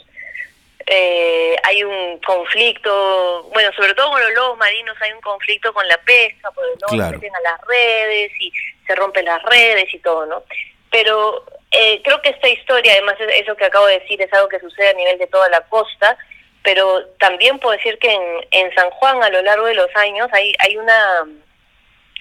eh, 0.87 1.55
hay 1.63 1.83
un 1.83 2.17
conflicto, 2.19 3.43
bueno, 3.53 3.71
sobre 3.77 3.93
todo 3.93 4.09
con 4.09 4.19
los 4.21 4.33
lobos 4.33 4.57
marinos 4.57 4.97
hay 4.99 5.13
un 5.13 5.21
conflicto 5.21 5.71
con 5.73 5.87
la 5.87 5.97
pesca, 5.99 6.51
porque 6.51 6.71
no 6.81 6.87
Claro. 6.87 7.11
se 7.11 7.15
meten 7.17 7.35
a 7.35 7.39
las 7.41 7.61
redes 7.61 8.31
y 8.39 8.51
se 8.87 8.95
rompen 8.95 9.25
las 9.25 9.41
redes 9.43 9.93
y 9.93 9.99
todo, 9.99 10.25
¿no? 10.25 10.43
Pero 10.89 11.45
eh, 11.71 12.01
creo 12.03 12.21
que 12.21 12.29
esta 12.29 12.49
historia, 12.49 12.91
además 12.93 13.15
es- 13.19 13.41
eso 13.41 13.55
que 13.55 13.65
acabo 13.65 13.85
de 13.85 13.99
decir, 13.99 14.21
es 14.21 14.33
algo 14.33 14.49
que 14.49 14.59
sucede 14.59 14.89
a 14.89 14.93
nivel 14.93 15.17
de 15.17 15.27
toda 15.27 15.47
la 15.49 15.61
costa, 15.61 16.17
pero 16.63 17.05
también 17.19 17.59
puedo 17.59 17.77
decir 17.77 17.97
que 17.99 18.11
en, 18.11 18.47
en 18.51 18.75
San 18.75 18.89
Juan 18.89 19.23
a 19.23 19.29
lo 19.29 19.41
largo 19.43 19.67
de 19.67 19.75
los 19.75 19.95
años 19.95 20.27
hay, 20.33 20.53
hay 20.59 20.75
una 20.77 21.25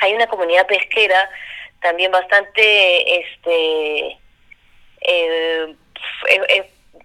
hay 0.00 0.14
una 0.14 0.26
comunidad 0.26 0.66
pesquera 0.66 1.30
también 1.80 2.10
bastante 2.10 3.20
este 3.20 4.18
eh, 5.00 5.76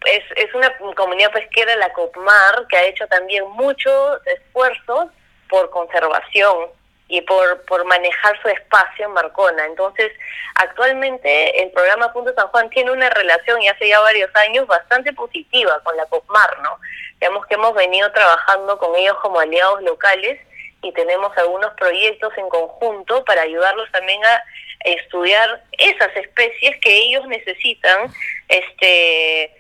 es, 0.06 0.54
una 0.54 0.72
comunidad 0.96 1.32
pesquera 1.32 1.76
la 1.78 1.92
COPMAR 1.94 2.68
que 2.70 2.78
ha 2.78 2.86
hecho 2.86 3.08
también 3.08 3.48
muchos 3.52 4.20
esfuerzos 4.26 5.08
por 5.50 5.70
conservación 5.70 6.68
y 7.08 7.22
por, 7.22 7.62
por 7.66 7.86
manejar 7.86 8.40
su 8.42 8.48
espacio 8.48 9.06
en 9.06 9.12
Marcona. 9.12 9.66
Entonces, 9.66 10.12
actualmente 10.56 11.62
el 11.62 11.72
programa 11.72 12.12
Punto 12.12 12.34
San 12.34 12.48
Juan 12.48 12.70
tiene 12.70 12.92
una 12.92 13.10
relación 13.12 13.62
y 13.62 13.68
hace 13.68 13.88
ya 13.88 14.00
varios 14.00 14.36
años 14.36 14.66
bastante 14.68 15.14
positiva 15.14 15.80
con 15.84 15.96
la 15.98 16.06
COPMAR, 16.08 16.60
¿no? 16.62 16.80
Digamos 17.20 17.46
que 17.46 17.56
hemos 17.56 17.74
venido 17.76 18.12
trabajando 18.12 18.78
con 18.78 18.96
ellos 18.96 19.18
como 19.22 19.40
aliados 19.40 19.82
locales 19.84 20.40
y 20.86 20.92
tenemos 20.92 21.36
algunos 21.38 21.74
proyectos 21.74 22.32
en 22.38 22.48
conjunto 22.48 23.24
para 23.26 23.42
ayudarlos 23.42 23.92
también 23.92 24.24
a 24.24 24.44
estudiar 24.82 25.64
esas 25.72 26.16
especies 26.16 26.78
que 26.80 26.96
ellos 26.96 27.28
necesitan, 27.28 28.14
este, 28.48 29.52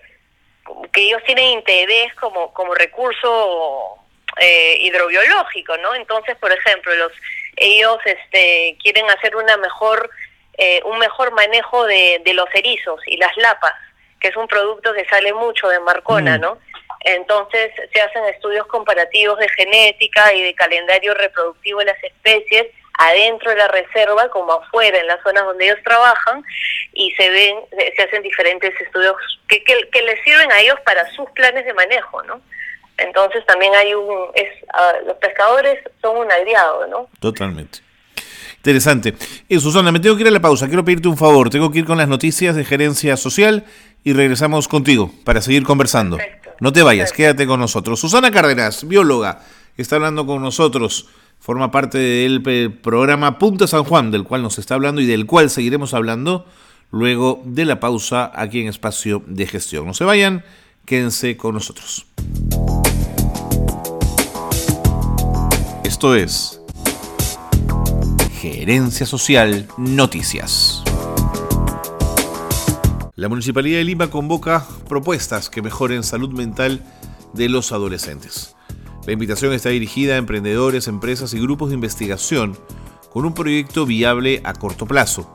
que 0.93 1.01
ellos 1.01 1.21
tienen 1.25 1.45
interés 1.45 2.13
como, 2.15 2.53
como 2.53 2.75
recurso 2.75 3.97
eh, 4.37 4.77
hidrobiológico, 4.81 5.77
¿no? 5.77 5.95
Entonces, 5.95 6.35
por 6.37 6.51
ejemplo, 6.51 6.93
los 6.95 7.11
ellos 7.57 7.97
este, 8.05 8.77
quieren 8.83 9.09
hacer 9.09 9.35
una 9.35 9.57
mejor, 9.57 10.09
eh, 10.57 10.81
un 10.85 10.99
mejor 10.99 11.31
manejo 11.31 11.85
de, 11.85 12.21
de 12.23 12.33
los 12.33 12.47
erizos 12.53 12.99
y 13.07 13.17
las 13.17 13.35
lapas, 13.37 13.73
que 14.19 14.27
es 14.27 14.35
un 14.35 14.47
producto 14.47 14.93
que 14.93 15.05
sale 15.05 15.33
mucho 15.33 15.67
de 15.69 15.79
Marcona, 15.79 16.37
Mm. 16.37 16.41
¿no? 16.41 16.59
Entonces 17.05 17.71
se 17.93 18.01
hacen 18.01 18.25
estudios 18.25 18.65
comparativos 18.67 19.37
de 19.39 19.47
genética 19.49 20.33
y 20.33 20.41
de 20.41 20.55
calendario 20.55 21.13
reproductivo 21.13 21.79
de 21.79 21.85
las 21.85 22.03
especies 22.03 22.67
adentro 22.97 23.51
de 23.51 23.57
la 23.57 23.67
reserva 23.67 24.29
como 24.29 24.53
afuera, 24.53 24.99
en 24.99 25.07
las 25.07 25.21
zonas 25.21 25.45
donde 25.45 25.65
ellos 25.65 25.79
trabajan, 25.83 26.43
y 26.93 27.11
se 27.11 27.29
ven, 27.29 27.57
se 27.95 28.03
hacen 28.03 28.23
diferentes 28.23 28.73
estudios 28.79 29.15
que, 29.47 29.63
que, 29.63 29.87
que 29.91 30.01
les 30.01 30.21
sirven 30.23 30.51
a 30.51 30.61
ellos 30.61 30.79
para 30.85 31.09
sus 31.11 31.29
planes 31.31 31.65
de 31.65 31.73
manejo, 31.73 32.23
¿no? 32.23 32.41
Entonces 32.97 33.45
también 33.45 33.75
hay 33.75 33.93
un, 33.93 34.29
es, 34.33 34.63
uh, 34.63 35.05
los 35.07 35.17
pescadores 35.17 35.77
son 36.01 36.17
un 36.17 36.31
aliado, 36.31 36.87
¿no? 36.87 37.09
Totalmente. 37.19 37.79
Interesante. 38.57 39.13
Eh, 39.49 39.59
Susana, 39.59 39.91
me 39.91 39.99
tengo 39.99 40.15
que 40.15 40.23
ir 40.23 40.27
a 40.29 40.31
la 40.31 40.39
pausa. 40.39 40.67
Quiero 40.67 40.83
pedirte 40.83 41.07
un 41.07 41.17
favor. 41.17 41.49
Tengo 41.49 41.71
que 41.71 41.79
ir 41.79 41.85
con 41.85 41.97
las 41.97 42.07
noticias 42.07 42.55
de 42.55 42.63
gerencia 42.63 43.15
social 43.17 43.65
y 44.03 44.13
regresamos 44.13 44.67
contigo 44.67 45.11
para 45.23 45.41
seguir 45.41 45.63
conversando. 45.63 46.17
Perfecto. 46.17 46.44
No 46.61 46.71
te 46.71 46.83
vayas, 46.83 47.11
quédate 47.11 47.45
con 47.45 47.59
nosotros. 47.59 47.99
Susana 47.99 48.31
Cárdenas, 48.31 48.87
bióloga, 48.87 49.41
está 49.75 49.97
hablando 49.97 50.25
con 50.25 50.41
nosotros. 50.41 51.07
Forma 51.39 51.69
parte 51.69 51.97
del 51.97 52.41
programa 52.81 53.37
Punta 53.37 53.67
San 53.67 53.83
Juan, 53.83 54.09
del 54.09 54.23
cual 54.23 54.41
nos 54.41 54.57
está 54.57 54.75
hablando 54.75 55.01
y 55.01 55.05
del 55.05 55.25
cual 55.25 55.49
seguiremos 55.49 55.93
hablando 55.93 56.45
luego 56.91 57.41
de 57.45 57.65
la 57.65 57.79
pausa 57.81 58.31
aquí 58.33 58.61
en 58.61 58.67
Espacio 58.67 59.21
de 59.27 59.45
Gestión. 59.47 59.85
No 59.85 59.93
se 59.93 60.05
vayan, 60.05 60.45
quédense 60.85 61.35
con 61.35 61.55
nosotros. 61.55 62.05
Esto 65.83 66.15
es 66.15 66.61
Gerencia 68.39 69.05
Social 69.05 69.67
Noticias. 69.77 70.84
La 73.17 73.29
Municipalidad 73.29 73.77
de 73.77 73.85
Lima 73.85 74.09
convoca 74.09 74.67
propuestas 74.89 75.49
que 75.49 75.61
mejoren 75.61 76.03
salud 76.03 76.31
mental 76.31 76.83
de 77.33 77.47
los 77.47 77.71
adolescentes. 77.71 78.57
La 79.07 79.13
invitación 79.13 79.53
está 79.53 79.69
dirigida 79.69 80.15
a 80.15 80.17
emprendedores, 80.17 80.89
empresas 80.89 81.33
y 81.33 81.39
grupos 81.39 81.69
de 81.69 81.75
investigación 81.75 82.57
con 83.13 83.23
un 83.23 83.33
proyecto 83.33 83.85
viable 83.85 84.41
a 84.43 84.51
corto 84.51 84.85
plazo. 84.85 85.33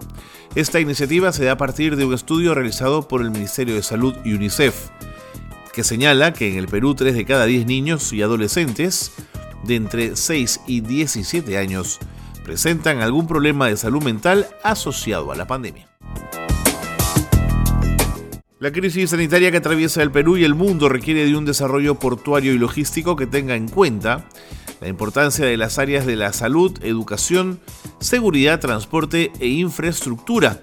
Esta 0.55 0.79
iniciativa 0.79 1.33
se 1.33 1.47
da 1.47 1.53
a 1.53 1.57
partir 1.57 1.97
de 1.97 2.05
un 2.05 2.13
estudio 2.13 2.55
realizado 2.55 3.09
por 3.09 3.23
el 3.23 3.31
Ministerio 3.31 3.75
de 3.75 3.83
Salud 3.83 4.15
y 4.27 4.35
UNICEF, 4.35 4.91
que 5.73 5.83
señala 5.83 6.35
que 6.35 6.53
en 6.53 6.59
el 6.59 6.69
Perú 6.69 6.95
3 6.95 7.15
de 7.15 7.25
cada 7.25 7.47
10 7.47 7.65
niños 7.65 8.13
y 8.13 8.21
adolescentes 8.21 9.13
de 9.65 9.77
entre 9.77 10.17
6 10.17 10.61
y 10.67 10.83
17 10.83 11.57
años 11.57 11.99
presentan 12.45 13.01
algún 13.01 13.27
problema 13.27 13.69
de 13.69 13.79
salud 13.79 14.03
mental 14.03 14.49
asociado 14.63 15.33
a 15.33 15.37
la 15.37 15.47
pandemia. 15.47 15.91
La 18.61 18.73
crisis 18.73 19.09
sanitaria 19.09 19.51
que 19.51 19.57
atraviesa 19.57 20.03
el 20.03 20.11
Perú 20.11 20.37
y 20.37 20.45
el 20.45 20.55
mundo 20.55 20.91
requiere 20.91 21.25
de 21.25 21.35
un 21.35 21.47
desarrollo 21.47 21.95
portuario 21.95 22.53
y 22.53 22.59
logístico 22.59 23.17
que 23.17 23.27
tenga 23.27 23.57
en 23.57 23.69
cuenta 23.69 24.29
la 24.83 24.89
importancia 24.89 25.47
de 25.47 25.57
las 25.57 25.79
áreas 25.79 26.05
de 26.05 26.15
la 26.15 26.35
salud, 26.35 26.79
educación, 26.83 27.59
seguridad, 28.01 28.61
transporte 28.61 29.33
e 29.41 29.47
infraestructura 29.47 30.63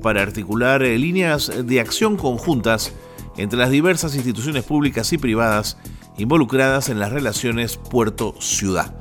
para 0.00 0.22
articular 0.22 0.82
eh, 0.82 0.96
líneas 0.98 1.52
de 1.66 1.80
acción 1.80 2.16
conjuntas 2.16 2.94
entre 3.36 3.58
las 3.58 3.68
diversas 3.68 4.14
instituciones 4.14 4.64
públicas 4.64 5.12
y 5.12 5.18
privadas 5.18 5.76
involucradas 6.16 6.88
en 6.88 6.98
las 6.98 7.12
relaciones 7.12 7.76
puerto-ciudad. 7.76 8.94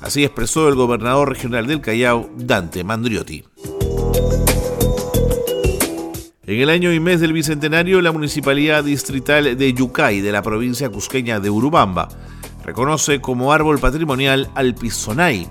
Así 0.00 0.22
expresó 0.22 0.68
el 0.68 0.76
gobernador 0.76 1.30
regional 1.30 1.66
del 1.66 1.80
Callao, 1.80 2.30
Dante 2.36 2.84
Mandriotti. 2.84 3.42
En 6.48 6.58
el 6.60 6.70
año 6.70 6.94
y 6.94 6.98
mes 6.98 7.20
del 7.20 7.34
Bicentenario, 7.34 8.00
la 8.00 8.10
Municipalidad 8.10 8.82
Distrital 8.82 9.58
de 9.58 9.74
Yucay, 9.74 10.22
de 10.22 10.32
la 10.32 10.40
provincia 10.40 10.88
cusqueña 10.88 11.40
de 11.40 11.50
Urubamba, 11.50 12.08
reconoce 12.64 13.20
como 13.20 13.52
árbol 13.52 13.78
patrimonial 13.78 14.48
al 14.54 14.74
Pisonay, 14.74 15.46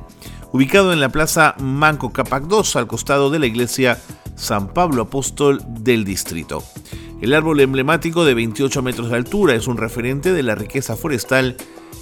ubicado 0.51 0.91
en 0.91 0.99
la 0.99 1.09
plaza 1.09 1.53
Manco 1.59 2.11
Capac 2.11 2.45
2, 2.45 2.77
al 2.77 2.87
costado 2.87 3.29
de 3.29 3.37
la 3.37 3.45
iglesia 3.45 4.01
San 4.35 4.73
Pablo 4.73 5.03
Apóstol 5.03 5.61
del 5.67 6.03
distrito. 6.03 6.63
El 7.21 7.35
árbol 7.35 7.59
emblemático 7.59 8.25
de 8.25 8.33
28 8.33 8.81
metros 8.81 9.11
de 9.11 9.17
altura 9.17 9.53
es 9.53 9.67
un 9.67 9.77
referente 9.77 10.33
de 10.33 10.41
la 10.41 10.55
riqueza 10.55 10.95
forestal 10.95 11.57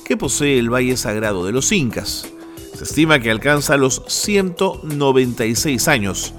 que 0.05 0.15
posee 0.15 0.57
el 0.57 0.73
Valle 0.73 0.95
Sagrado 0.95 1.45
de 1.45 1.51
los 1.51 1.73
Incas. 1.73 2.29
Se 2.73 2.85
estima 2.85 3.19
que 3.19 3.29
alcanza 3.29 3.75
los 3.75 4.03
196 4.07 5.85
años, 5.89 6.33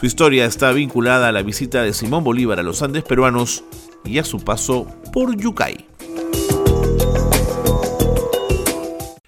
su 0.00 0.06
historia 0.06 0.46
está 0.46 0.72
vinculada 0.72 1.28
a 1.28 1.32
la 1.32 1.42
visita 1.42 1.82
de 1.82 1.92
Simón 1.92 2.24
Bolívar 2.24 2.58
a 2.58 2.62
los 2.62 2.80
Andes 2.80 3.04
peruanos 3.04 3.64
y 4.02 4.16
a 4.16 4.24
su 4.24 4.38
paso 4.38 4.86
por 5.12 5.36
Yucay. 5.36 5.86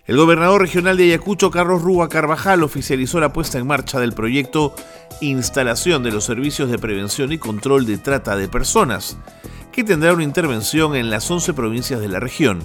El 0.07 0.17
gobernador 0.17 0.63
regional 0.63 0.97
de 0.97 1.05
Ayacucho, 1.05 1.51
Carlos 1.51 1.83
Rúa 1.83 2.09
Carvajal, 2.09 2.63
oficializó 2.63 3.21
la 3.21 3.35
puesta 3.35 3.59
en 3.59 3.67
marcha 3.67 4.01
del 4.01 4.15
proyecto 4.15 4.75
Instalación 5.21 6.03
de 6.05 6.11
los 6.11 6.25
Servicios 6.25 6.71
de 6.71 6.79
Prevención 6.79 7.33
y 7.33 7.39
Control 7.39 7.85
de 7.85 7.99
Trata 7.99 8.35
de 8.35 8.49
Personas, 8.49 9.19
que 9.73 9.85
tendrá 9.85 10.15
una 10.15 10.25
intervención 10.25 10.97
en 10.97 11.11
las 11.11 11.31
11 11.31 11.53
provincias 11.53 12.01
de 12.01 12.09
la 12.09 12.19
región, 12.19 12.61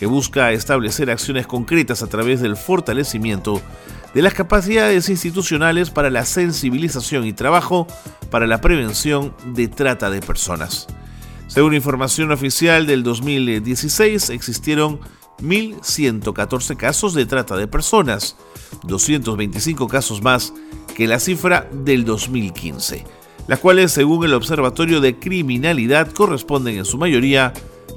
que 0.00 0.06
busca 0.06 0.50
establecer 0.52 1.10
acciones 1.10 1.46
concretas 1.46 2.02
a 2.02 2.06
través 2.06 2.40
del 2.40 2.56
fortalecimiento 2.56 3.60
de 4.14 4.22
las 4.22 4.32
capacidades 4.32 5.10
institucionales 5.10 5.90
para 5.90 6.08
la 6.08 6.24
sensibilización 6.24 7.26
y 7.26 7.34
trabajo 7.34 7.86
para 8.30 8.46
la 8.46 8.62
prevención 8.62 9.34
de 9.52 9.68
trata 9.68 10.08
de 10.08 10.22
personas. 10.22 10.86
Según 11.48 11.74
información 11.74 12.32
oficial 12.32 12.86
del 12.86 13.02
2016, 13.02 14.30
existieron 14.30 15.00
1.114 15.42 16.78
casos 16.78 17.12
de 17.12 17.26
trata 17.26 17.58
de 17.58 17.68
personas, 17.68 18.36
225 18.84 19.86
casos 19.86 20.22
más 20.22 20.54
que 20.96 21.06
la 21.08 21.20
cifra 21.20 21.68
del 21.72 22.06
2015, 22.06 23.04
las 23.48 23.58
cuales, 23.58 23.92
según 23.92 24.24
el 24.24 24.32
Observatorio 24.32 25.02
de 25.02 25.18
Criminalidad, 25.18 26.10
corresponden 26.10 26.78
en 26.78 26.86
su 26.86 26.96
mayoría 26.96 27.52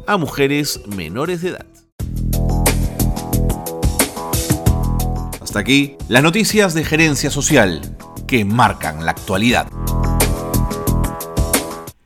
a 0.05 0.17
mujeres 0.17 0.81
menores 0.97 1.41
de 1.41 1.51
edad. 1.51 1.72
Hasta 5.41 5.59
aquí 5.59 5.97
las 6.07 6.23
noticias 6.23 6.73
de 6.73 6.83
gerencia 6.83 7.29
social 7.29 7.81
que 8.25 8.45
marcan 8.45 9.05
la 9.05 9.11
actualidad. 9.11 9.67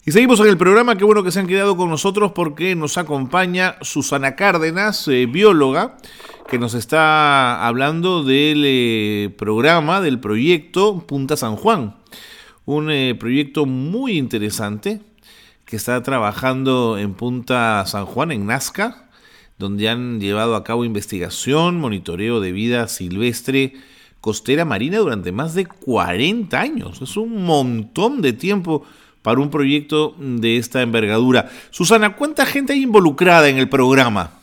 Y 0.07 0.13
seguimos 0.13 0.39
en 0.39 0.47
el 0.47 0.57
programa, 0.57 0.95
qué 0.95 1.03
bueno 1.03 1.21
que 1.21 1.31
se 1.31 1.41
han 1.41 1.47
quedado 1.47 1.75
con 1.75 1.89
nosotros 1.89 2.31
porque 2.31 2.75
nos 2.75 2.97
acompaña 2.97 3.75
Susana 3.81 4.37
Cárdenas, 4.37 5.05
eh, 5.09 5.25
bióloga, 5.25 5.97
que 6.47 6.57
nos 6.57 6.75
está 6.75 7.67
hablando 7.67 8.23
del 8.23 8.63
eh, 8.65 9.35
programa, 9.37 9.99
del 9.99 10.21
proyecto 10.21 11.05
Punta 11.05 11.35
San 11.35 11.57
Juan. 11.57 11.97
Un 12.63 12.89
eh, 12.89 13.15
proyecto 13.19 13.65
muy 13.65 14.17
interesante 14.17 15.01
que 15.65 15.75
está 15.75 16.01
trabajando 16.03 16.97
en 16.97 17.13
Punta 17.13 17.85
San 17.85 18.05
Juan, 18.05 18.31
en 18.31 18.45
Nazca, 18.45 19.06
donde 19.57 19.89
han 19.89 20.19
llevado 20.19 20.55
a 20.55 20.63
cabo 20.63 20.85
investigación, 20.85 21.79
monitoreo 21.79 22.39
de 22.39 22.51
vida 22.51 22.87
silvestre 22.87 23.73
costera 24.21 24.65
marina 24.65 24.97
durante 24.97 25.31
más 25.31 25.53
de 25.53 25.65
40 25.65 26.59
años. 26.59 27.01
Es 27.01 27.17
un 27.17 27.43
montón 27.43 28.21
de 28.21 28.33
tiempo 28.33 28.85
para 29.21 29.39
un 29.39 29.49
proyecto 29.49 30.15
de 30.17 30.57
esta 30.57 30.81
envergadura. 30.81 31.49
Susana, 31.69 32.15
¿cuánta 32.15 32.45
gente 32.45 32.73
hay 32.73 32.83
involucrada 32.83 33.49
en 33.49 33.57
el 33.57 33.69
programa? 33.69 34.39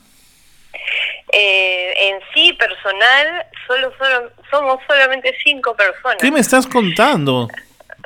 Eh, 1.31 1.93
en 2.07 2.19
sí, 2.33 2.53
personal, 2.53 3.45
solo, 3.67 3.91
solo, 3.97 4.31
somos 4.49 4.79
solamente 4.87 5.35
cinco 5.43 5.75
personas. 5.75 6.17
¿Qué 6.19 6.31
me 6.31 6.39
estás 6.39 6.67
contando? 6.67 7.47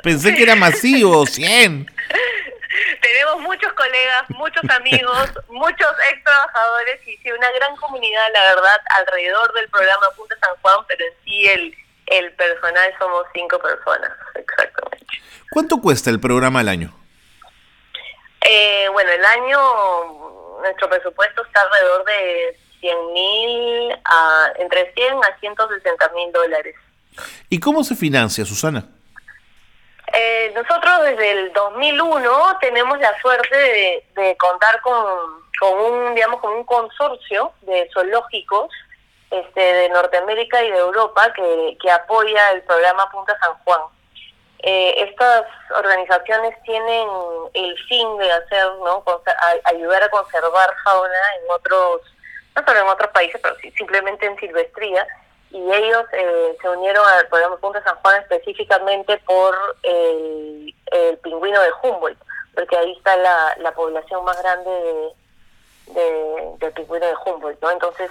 Pensé 0.02 0.34
que 0.34 0.42
era 0.42 0.56
masivo, 0.56 1.26
100. 1.26 1.86
tenemos 3.02 3.40
muchos 3.40 3.72
colegas, 3.72 4.30
muchos 4.30 4.62
amigos, 4.70 5.30
muchos 5.48 5.90
ex 6.10 6.24
trabajadores 6.24 7.06
y 7.06 7.16
sí, 7.18 7.32
una 7.32 7.50
gran 7.52 7.76
comunidad, 7.76 8.28
la 8.32 8.54
verdad, 8.54 8.80
alrededor 8.98 9.52
del 9.54 9.68
programa 9.68 10.06
Punta 10.16 10.36
San 10.40 10.54
Juan, 10.62 10.78
pero 10.88 11.04
en 11.04 11.12
sí 11.24 11.48
el, 11.48 11.76
el 12.06 12.32
personal 12.32 12.92
somos 12.98 13.26
cinco 13.34 13.58
personas, 13.58 14.12
exactamente. 14.34 15.06
¿Cuánto 15.50 15.80
cuesta 15.80 16.10
el 16.10 16.20
programa 16.20 16.60
al 16.60 16.68
año? 16.68 16.94
Eh, 18.48 18.88
bueno, 18.92 19.10
el 19.10 19.24
año, 19.24 20.60
nuestro 20.62 20.88
presupuesto 20.88 21.44
está 21.44 21.62
alrededor 21.62 22.04
de 22.04 22.58
100 22.80 23.12
mil, 23.12 23.98
entre 24.58 24.92
100 24.94 25.14
a 25.24 25.40
160 25.40 26.08
mil 26.10 26.32
dólares. 26.32 26.74
¿Y 27.48 27.58
cómo 27.58 27.84
se 27.84 27.96
financia, 27.96 28.44
Susana? 28.44 28.88
Eh, 30.12 30.52
nosotros 30.54 31.02
desde 31.04 31.30
el 31.30 31.52
2001 31.52 32.58
tenemos 32.60 32.98
la 32.98 33.18
suerte 33.20 34.04
de, 34.14 34.36
contar 34.38 34.80
con, 34.80 35.04
con, 35.58 35.78
un 35.78 36.14
digamos 36.14 36.40
con 36.40 36.52
un 36.52 36.64
consorcio 36.64 37.52
de 37.62 37.88
zoológicos 37.92 38.70
este, 39.30 39.60
de 39.60 39.88
Norteamérica 39.90 40.62
y 40.62 40.70
de 40.70 40.78
Europa 40.78 41.32
que, 41.32 41.78
que 41.80 41.90
apoya 41.90 42.50
el 42.50 42.62
programa 42.62 43.10
Punta 43.10 43.38
San 43.38 43.54
Juan. 43.64 43.80
Eh, 44.62 44.94
estas 45.08 45.46
organizaciones 45.74 46.54
tienen 46.64 47.08
el 47.54 47.78
fin 47.88 48.18
de 48.18 48.30
hacer, 48.30 48.66
¿no? 48.84 49.02
ayudar 49.64 50.02
a 50.02 50.10
conservar 50.10 50.74
fauna 50.84 51.34
en 51.40 51.50
otros, 51.50 52.02
no 52.56 52.64
solo 52.66 52.80
en 52.80 52.88
otros 52.88 53.10
países, 53.12 53.40
pero 53.40 53.56
simplemente 53.76 54.26
en 54.26 54.36
silvestría 54.38 55.06
y 55.50 55.72
ellos 55.72 56.04
eh, 56.12 56.56
se 56.60 56.68
unieron 56.68 57.04
al 57.06 57.26
programa 57.28 57.56
Punta 57.56 57.82
San 57.82 57.96
Juan 57.96 58.22
específicamente 58.22 59.18
por 59.26 59.54
el, 59.82 60.74
pingüino 61.22 61.60
de 61.60 61.70
Humboldt, 61.82 62.18
porque 62.54 62.76
ahí 62.76 62.92
está 62.92 63.16
la, 63.16 63.56
la 63.58 63.72
población 63.72 64.24
más 64.24 64.40
grande 64.40 64.70
de, 65.88 66.56
del 66.58 66.72
pingüino 66.72 67.06
de 67.06 67.14
Humboldt, 67.24 67.60
¿no? 67.62 67.70
Entonces, 67.70 68.10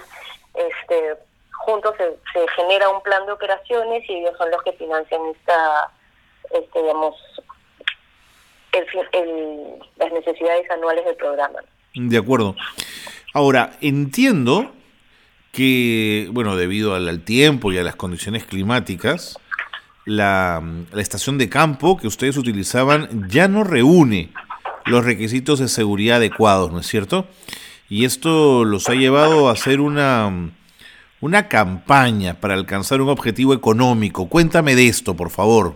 este 0.54 1.16
juntos 1.60 1.94
se, 1.98 2.10
se, 2.32 2.48
genera 2.56 2.88
un 2.88 3.02
plan 3.02 3.26
de 3.26 3.32
operaciones 3.32 4.02
y 4.08 4.14
ellos 4.16 4.36
son 4.38 4.50
los 4.50 4.62
que 4.62 4.72
financian 4.72 5.20
esta, 5.26 5.90
este, 6.52 6.80
digamos, 6.82 7.14
el, 8.72 9.78
las 9.96 10.12
necesidades 10.12 10.70
anuales 10.70 11.04
del 11.04 11.16
programa. 11.16 11.60
De 11.94 12.16
acuerdo. 12.16 12.54
Ahora, 13.34 13.72
entiendo 13.80 14.72
que, 15.52 16.28
bueno, 16.32 16.56
debido 16.56 16.94
al, 16.94 17.20
tiempo 17.22 17.72
y 17.72 17.78
a 17.78 17.82
las 17.82 17.96
condiciones 17.96 18.44
climáticas, 18.44 19.38
la, 20.04 20.62
la, 20.92 21.02
estación 21.02 21.38
de 21.38 21.48
campo 21.48 21.96
que 21.96 22.06
ustedes 22.06 22.36
utilizaban 22.36 23.28
ya 23.28 23.48
no 23.48 23.64
reúne 23.64 24.30
los 24.86 25.04
requisitos 25.04 25.58
de 25.58 25.68
seguridad 25.68 26.16
adecuados, 26.16 26.72
¿no 26.72 26.80
es 26.80 26.86
cierto? 26.86 27.26
Y 27.88 28.04
esto 28.04 28.64
los 28.64 28.88
ha 28.88 28.94
llevado 28.94 29.48
a 29.48 29.52
hacer 29.52 29.80
una, 29.80 30.50
una 31.20 31.48
campaña 31.48 32.34
para 32.34 32.54
alcanzar 32.54 33.00
un 33.00 33.08
objetivo 33.08 33.52
económico. 33.52 34.28
Cuéntame 34.28 34.74
de 34.74 34.86
esto, 34.86 35.16
por 35.16 35.30
favor. 35.30 35.74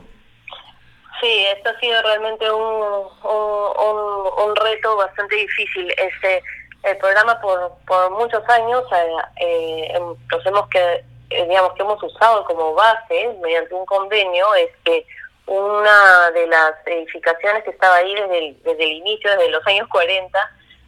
Sí, 1.21 1.45
esto 1.57 1.71
ha 1.71 1.81
sido 1.81 2.03
realmente 2.03 2.51
un, 2.51 2.63
un, 2.63 4.49
un 4.49 4.57
reto 4.57 4.97
bastante 4.97 5.37
difícil. 5.37 5.91
Este, 5.91 6.43
el 6.85 6.97
programa 6.99 7.41
por, 7.41 7.73
por 7.87 8.11
muchos 8.11 8.47
años 8.49 8.85
eh, 8.93 9.17
eh, 9.41 10.17
hemos 10.47 10.69
que 10.69 11.05
eh, 11.31 11.47
digamos 11.49 11.73
que 11.73 11.83
hemos 11.83 12.03
usado 12.03 12.45
como 12.45 12.75
base 12.75 13.35
mediante 13.43 13.75
un 13.75 13.87
convenio 13.87 14.55
es 14.55 14.71
que 14.85 15.07
una 15.47 16.31
de 16.33 16.47
las 16.47 16.73
edificaciones 16.87 17.65
que 17.65 17.71
estaba 17.71 17.97
ahí 17.97 18.15
desde 18.15 18.39
el, 18.39 18.63
desde 18.63 18.85
el 18.85 18.93
inicio 18.93 19.31
desde 19.31 19.51
los 19.51 19.67
años 19.67 19.89
40 19.89 20.39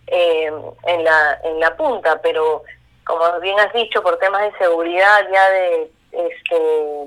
eh, 0.08 0.52
en 0.84 1.04
la 1.04 1.40
en 1.44 1.60
la 1.60 1.76
punta 1.76 2.20
pero 2.22 2.62
como 3.04 3.40
bien 3.40 3.58
has 3.58 3.72
dicho 3.72 4.02
por 4.02 4.18
temas 4.18 4.42
de 4.42 4.58
seguridad 4.58 5.26
ya 5.32 5.50
de 5.50 5.90
este 6.12 7.06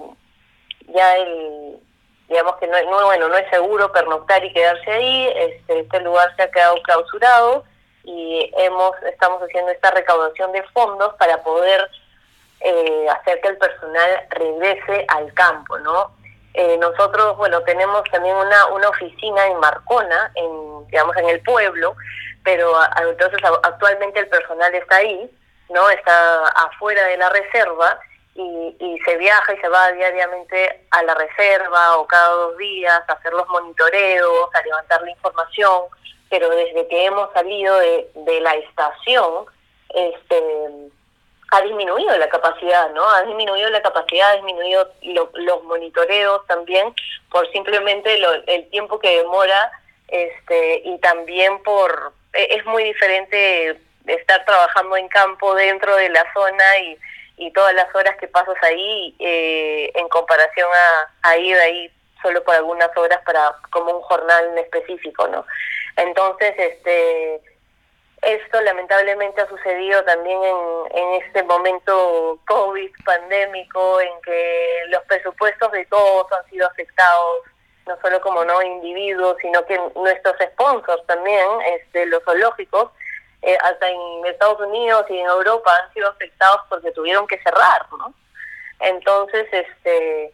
ya 0.87 1.15
el 1.17 1.77
digamos 2.27 2.55
que 2.57 2.67
no, 2.67 2.81
no 2.89 3.05
bueno 3.05 3.29
no 3.29 3.37
es 3.37 3.49
seguro 3.51 3.91
pernoctar 3.91 4.43
y 4.43 4.51
quedarse 4.51 4.91
ahí 4.91 5.27
este 5.35 5.79
este 5.79 5.99
lugar 6.01 6.35
se 6.35 6.43
ha 6.43 6.51
quedado 6.51 6.81
clausurado 6.81 7.63
y 8.03 8.51
hemos 8.57 8.95
estamos 9.03 9.41
haciendo 9.41 9.71
esta 9.71 9.91
recaudación 9.91 10.51
de 10.51 10.63
fondos 10.63 11.13
para 11.15 11.41
poder 11.43 11.89
eh, 12.61 13.07
hacer 13.09 13.39
que 13.41 13.49
el 13.49 13.57
personal 13.57 14.27
regrese 14.31 15.05
al 15.07 15.33
campo, 15.33 15.77
¿no? 15.79 16.11
Eh, 16.53 16.77
nosotros, 16.77 17.37
bueno, 17.37 17.61
tenemos 17.61 18.03
también 18.11 18.35
una, 18.35 18.65
una 18.67 18.89
oficina 18.89 19.45
en 19.47 19.59
Marcona, 19.59 20.31
en, 20.35 20.87
digamos, 20.87 21.15
en 21.17 21.29
el 21.29 21.41
pueblo, 21.41 21.95
pero 22.43 22.73
entonces 22.97 23.39
actualmente 23.63 24.19
el 24.19 24.27
personal 24.27 24.73
está 24.73 24.97
ahí, 24.97 25.29
¿no? 25.69 25.89
Está 25.89 26.47
afuera 26.47 27.03
de 27.05 27.17
la 27.17 27.29
reserva 27.29 27.99
y, 28.33 28.75
y, 28.79 28.99
se 29.05 29.17
viaja 29.17 29.53
y 29.53 29.57
se 29.59 29.69
va 29.69 29.91
diariamente 29.91 30.85
a 30.91 31.03
la 31.03 31.13
reserva 31.13 31.97
o 31.97 32.07
cada 32.07 32.29
dos 32.29 32.57
días 32.57 33.03
a 33.07 33.13
hacer 33.13 33.33
los 33.33 33.47
monitoreos, 33.49 34.49
a 34.53 34.61
levantar 34.61 35.01
la 35.01 35.11
información, 35.11 35.83
pero 36.29 36.49
desde 36.49 36.87
que 36.87 37.05
hemos 37.05 37.31
salido 37.33 37.77
de, 37.79 38.09
de 38.13 38.41
la 38.41 38.55
estación, 38.55 39.45
este 39.89 40.43
ha 41.51 41.61
disminuido 41.61 42.15
la 42.17 42.29
capacidad, 42.29 42.91
¿no? 42.91 43.09
Ha 43.09 43.23
disminuido 43.23 43.69
la 43.69 43.81
capacidad, 43.81 44.29
ha 44.29 44.35
disminuido 44.35 44.91
los 45.01 45.63
monitoreos 45.63 46.45
también 46.47 46.93
por 47.31 47.51
simplemente 47.51 48.19
el 48.47 48.69
tiempo 48.69 48.99
que 48.99 49.17
demora 49.17 49.71
este 50.07 50.81
y 50.85 50.97
también 50.99 51.61
por 51.63 52.13
e, 52.33 52.55
es 52.55 52.65
muy 52.65 52.83
diferente 52.83 53.79
estar 54.05 54.45
trabajando 54.45 54.97
en 54.97 55.07
campo 55.07 55.55
dentro 55.55 55.95
de 55.95 56.09
la 56.09 56.25
zona 56.33 56.79
y, 56.79 56.97
y 57.37 57.51
todas 57.51 57.73
las 57.73 57.93
horas 57.95 58.15
que 58.17 58.27
pasas 58.27 58.55
ahí 58.61 59.15
eh, 59.19 59.91
en 59.95 60.07
comparación 60.09 60.69
a, 60.71 61.29
a 61.29 61.37
ir 61.37 61.57
ahí 61.57 61.91
solo 62.21 62.43
por 62.43 62.55
algunas 62.55 62.95
horas 62.97 63.19
para 63.25 63.55
como 63.71 63.97
un 63.97 64.01
jornal 64.01 64.57
específico, 64.57 65.27
¿no? 65.27 65.45
Entonces, 65.99 66.53
este 66.57 67.41
esto 68.21 68.59
lamentablemente 68.61 69.41
ha 69.41 69.47
sucedido 69.47 70.03
también 70.03 70.39
en, 70.43 70.97
en 70.97 71.21
este 71.23 71.41
momento 71.43 72.37
COVID 72.47 72.91
pandémico 73.05 74.01
en 74.01 74.21
que 74.21 74.81
los 74.89 75.01
presupuestos 75.03 75.71
de 75.71 75.85
todos 75.85 76.29
han 76.33 76.45
sido 76.49 76.67
afectados, 76.67 77.43
no 77.87 77.97
solo 78.01 78.19
como 78.19 78.43
no 78.43 78.61
individuos, 78.61 79.37
sino 79.41 79.65
que 79.65 79.79
nuestros 79.95 80.35
sponsors 80.51 81.05
también, 81.07 81.47
este, 81.77 82.05
los 82.07 82.21
zoológicos, 82.23 82.91
eh, 83.41 83.57
hasta 83.61 83.89
en 83.89 84.25
Estados 84.25 84.59
Unidos 84.59 85.05
y 85.09 85.17
en 85.17 85.25
Europa 85.25 85.73
han 85.81 85.93
sido 85.93 86.09
afectados 86.09 86.61
porque 86.67 86.91
tuvieron 86.91 87.25
que 87.25 87.41
cerrar, 87.41 87.85
¿no? 87.97 88.13
Entonces, 88.81 89.47
este, 89.51 90.33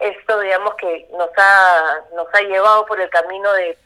esto 0.00 0.40
digamos 0.40 0.74
que 0.74 1.08
nos 1.12 1.30
ha 1.36 2.00
nos 2.14 2.26
ha 2.32 2.40
llevado 2.42 2.84
por 2.86 3.00
el 3.00 3.08
camino 3.10 3.52
de, 3.52 3.76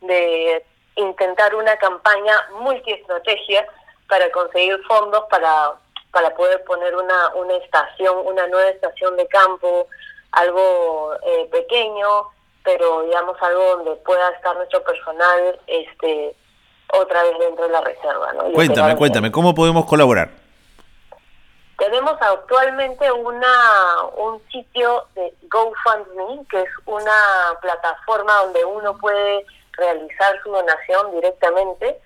de 0.00 0.64
intentar 0.96 1.54
una 1.54 1.76
campaña 1.76 2.34
multiestrategia 2.58 3.66
para 4.08 4.30
conseguir 4.32 4.78
fondos 4.86 5.24
para, 5.30 5.72
para 6.10 6.34
poder 6.34 6.62
poner 6.64 6.94
una, 6.96 7.34
una 7.34 7.54
estación, 7.56 8.16
una 8.24 8.46
nueva 8.46 8.70
estación 8.70 9.16
de 9.16 9.26
campo, 9.28 9.86
algo 10.32 11.14
eh, 11.22 11.48
pequeño, 11.50 12.28
pero 12.64 13.02
digamos 13.02 13.36
algo 13.42 13.76
donde 13.76 13.96
pueda 13.96 14.30
estar 14.30 14.56
nuestro 14.56 14.82
personal 14.82 15.58
este 15.66 16.34
otra 16.92 17.22
vez 17.24 17.38
dentro 17.38 17.66
de 17.66 17.72
la 17.72 17.80
reserva. 17.80 18.32
¿no? 18.32 18.52
Cuéntame, 18.52 18.96
cuéntame, 18.96 19.32
¿cómo 19.32 19.54
podemos 19.54 19.86
colaborar? 19.86 20.45
Tenemos 21.78 22.16
actualmente 22.20 23.10
una 23.12 24.04
un 24.16 24.42
sitio 24.50 25.06
de 25.14 25.34
GoFundMe, 25.42 26.46
que 26.48 26.62
es 26.62 26.70
una 26.86 27.12
plataforma 27.60 28.34
donde 28.42 28.64
uno 28.64 28.96
puede 28.96 29.44
realizar 29.72 30.40
su 30.42 30.50
donación 30.50 31.12
directamente, 31.12 32.00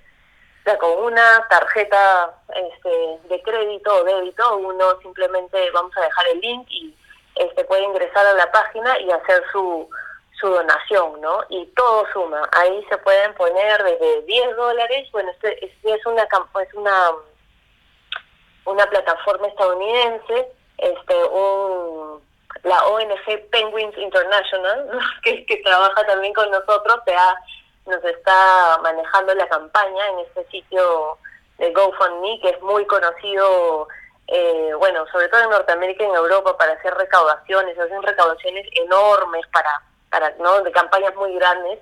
o 0.61 0.63
sea, 0.65 0.77
con 0.79 1.05
una 1.05 1.47
tarjeta 1.49 2.35
este, 2.55 3.19
de 3.29 3.43
crédito 3.43 3.95
o 3.95 4.05
débito, 4.05 4.57
uno 4.59 5.01
simplemente 5.01 5.71
vamos 5.71 5.97
a 5.97 6.03
dejar 6.03 6.29
el 6.29 6.41
link 6.41 6.67
y 6.69 6.97
este 7.37 7.65
puede 7.65 7.85
ingresar 7.85 8.27
a 8.27 8.35
la 8.35 8.51
página 8.51 8.99
y 8.99 9.11
hacer 9.11 9.43
su, 9.53 9.89
su 10.41 10.49
donación, 10.49 11.21
¿no? 11.21 11.45
Y 11.49 11.65
todo 11.77 12.07
suma. 12.13 12.43
Ahí 12.53 12.85
se 12.89 12.99
pueden 12.99 13.33
poner 13.35 13.83
desde 13.85 14.23
10 14.23 14.57
dólares, 14.57 15.09
bueno, 15.13 15.31
este, 15.31 15.65
este, 15.65 15.95
es 15.95 16.05
una 16.07 16.23
es 16.25 16.75
una 16.75 17.11
una 18.65 18.87
plataforma 18.87 19.49
estadounidense, 19.49 20.49
este 20.79 21.25
un 21.25 22.21
la 22.65 22.85
ONG 22.87 23.49
Penguins 23.51 23.97
International, 23.97 24.99
que, 25.23 25.63
trabaja 25.65 26.07
también 26.07 26.33
con 26.35 26.51
nosotros, 26.51 27.01
se 27.07 27.15
ha 27.15 27.37
nos 27.87 28.05
está 28.05 28.79
manejando 28.83 29.35
la 29.35 29.49
campaña 29.49 30.09
en 30.09 30.19
este 30.21 30.45
sitio 30.51 31.19
de 31.59 31.73
GoFundMe, 31.73 32.41
que 32.41 32.51
es 32.51 32.63
muy 32.63 32.87
conocido, 32.87 33.89
eh, 34.29 34.73
bueno, 34.79 35.07
sobre 35.11 35.29
todo 35.29 35.43
en 35.43 35.51
Norteamérica 35.51 36.05
y 36.05 36.07
en 36.07 36.15
Europa, 36.15 36.57
para 36.57 36.73
hacer 36.73 36.95
recaudaciones, 36.95 37.77
hacen 37.79 38.03
recaudaciones 38.03 38.67
enormes 38.73 39.45
para, 39.49 39.83
para 40.11 40.31
¿no? 40.39 40.61
de 40.63 40.71
campañas 40.71 41.15
muy 41.17 41.35
grandes. 41.35 41.81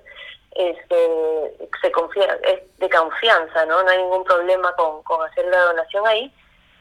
Este, 0.51 1.69
se 1.79 1.91
confía, 1.91 2.39
es 2.43 2.61
de 2.77 2.89
confianza, 2.89 3.65
¿no? 3.65 3.83
No 3.83 3.89
hay 3.89 3.99
ningún 3.99 4.23
problema 4.23 4.73
con, 4.75 5.03
con 5.03 5.21
hacer 5.29 5.45
la 5.45 5.59
donación 5.59 6.07
ahí. 6.07 6.33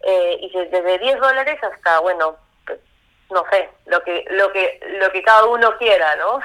Eh, 0.03 0.39
y 0.41 0.51
desde 0.53 0.99
10 0.99 1.21
dólares 1.21 1.59
hasta, 1.63 2.01
bueno, 2.01 2.37
no 3.31 3.45
sé, 3.51 3.69
lo 3.87 4.03
que, 4.03 4.25
lo 4.31 4.53
que, 4.53 4.81
lo 5.01 5.11
que 5.11 5.23
cada 5.23 5.45
uno 5.47 5.77
quiera, 5.79 6.17
¿no? 6.17 6.41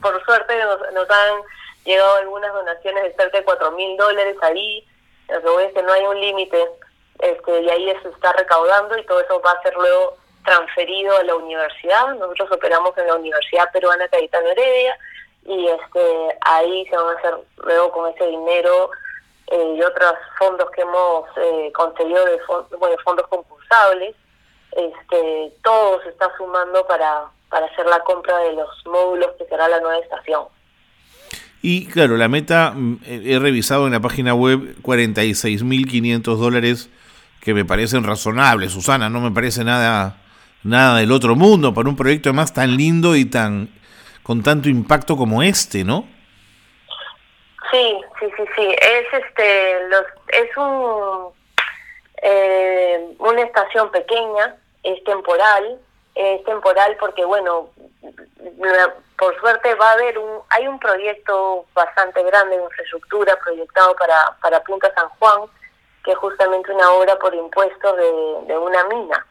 Por 0.00 0.24
suerte 0.24 0.56
nos, 0.64 0.80
nos 0.92 1.08
han 1.08 1.40
llegado 1.84 2.16
algunas 2.16 2.52
donaciones 2.52 3.04
de 3.04 3.14
cerca 3.14 3.38
de 3.38 3.44
cuatro 3.44 3.72
mil 3.72 3.96
dólares 3.96 4.36
ahí, 4.42 4.86
lo 5.28 5.40
que 5.40 5.48
voy 5.48 5.64
es 5.64 5.72
que 5.72 5.82
no 5.82 5.92
hay 5.92 6.02
un 6.02 6.20
límite, 6.20 6.68
este, 7.20 7.60
y 7.60 7.70
ahí 7.70 7.92
se 8.02 8.08
está 8.08 8.32
recaudando 8.32 8.96
y 8.98 9.04
todo 9.04 9.20
eso 9.20 9.40
va 9.40 9.52
a 9.52 9.62
ser 9.62 9.74
luego 9.74 10.16
transferido 10.44 11.16
a 11.16 11.22
la 11.22 11.36
universidad. 11.36 12.14
Nosotros 12.14 12.50
operamos 12.52 12.96
en 12.98 13.06
la 13.06 13.16
Universidad 13.16 13.70
Peruana 13.72 14.08
Cayetano 14.08 14.48
Heredia 14.48 14.98
y 15.44 15.68
este 15.68 16.38
ahí 16.42 16.86
se 16.86 16.96
van 16.96 17.16
a 17.16 17.18
hacer 17.18 17.34
luego 17.56 17.92
con 17.92 18.14
ese 18.14 18.26
dinero 18.26 18.90
eh, 19.50 19.74
y 19.76 19.82
otros 19.82 20.12
fondos 20.38 20.70
que 20.70 20.82
hemos 20.82 21.24
eh, 21.36 21.72
conseguido 21.74 22.24
de 22.24 22.38
bueno, 22.78 22.96
fondos 23.04 23.26
concursables. 23.28 24.14
Este, 24.72 25.52
todo 25.64 26.00
se 26.02 26.10
está 26.10 26.30
sumando 26.36 26.86
para, 26.86 27.24
para 27.48 27.66
hacer 27.66 27.86
la 27.86 28.00
compra 28.00 28.38
de 28.38 28.52
los 28.52 28.68
módulos 28.86 29.30
que 29.36 29.44
será 29.46 29.68
la 29.68 29.80
nueva 29.80 29.98
estación. 29.98 30.44
Y 31.62 31.86
claro, 31.86 32.16
la 32.16 32.28
meta, 32.28 32.72
mm, 32.74 33.00
he 33.04 33.38
revisado 33.38 33.86
en 33.86 33.92
la 33.92 34.00
página 34.00 34.34
web 34.34 34.76
46.500 34.82 36.36
dólares 36.36 36.88
que 37.40 37.54
me 37.54 37.64
parecen 37.64 38.04
razonables, 38.04 38.72
Susana, 38.72 39.08
no 39.08 39.20
me 39.20 39.30
parece 39.30 39.64
nada, 39.64 40.18
nada 40.62 40.98
del 40.98 41.10
otro 41.10 41.36
mundo 41.36 41.74
para 41.74 41.88
un 41.88 41.96
proyecto 41.96 42.32
más 42.32 42.52
tan 42.52 42.76
lindo 42.76 43.16
y 43.16 43.24
tan 43.24 43.70
con 44.22 44.42
tanto 44.42 44.68
impacto 44.68 45.16
como 45.16 45.42
este, 45.42 45.82
¿no? 45.82 46.06
Sí, 47.70 48.00
sí, 48.18 48.32
sí, 48.36 48.44
sí. 48.56 48.76
Es 48.80 49.06
este, 49.12 49.88
los, 49.88 50.04
es 50.28 50.56
un 50.56 51.32
eh, 52.22 53.14
una 53.18 53.42
estación 53.42 53.90
pequeña, 53.90 54.56
es 54.82 55.02
temporal, 55.04 55.78
es 56.14 56.44
temporal 56.44 56.96
porque 57.00 57.24
bueno, 57.24 57.70
por 59.18 59.38
suerte 59.40 59.74
va 59.74 59.90
a 59.90 59.92
haber 59.92 60.18
un, 60.18 60.40
hay 60.50 60.66
un 60.66 60.78
proyecto 60.78 61.64
bastante 61.74 62.22
grande 62.22 62.56
de 62.56 62.64
infraestructura 62.64 63.36
proyectado 63.36 63.94
para, 63.96 64.36
para 64.42 64.62
Punta 64.64 64.92
San 64.94 65.08
Juan, 65.18 65.42
que 66.04 66.12
es 66.12 66.18
justamente 66.18 66.72
una 66.72 66.90
obra 66.92 67.18
por 67.18 67.34
impuestos 67.34 67.96
de, 67.96 68.46
de 68.46 68.58
una 68.58 68.84
mina 68.84 69.26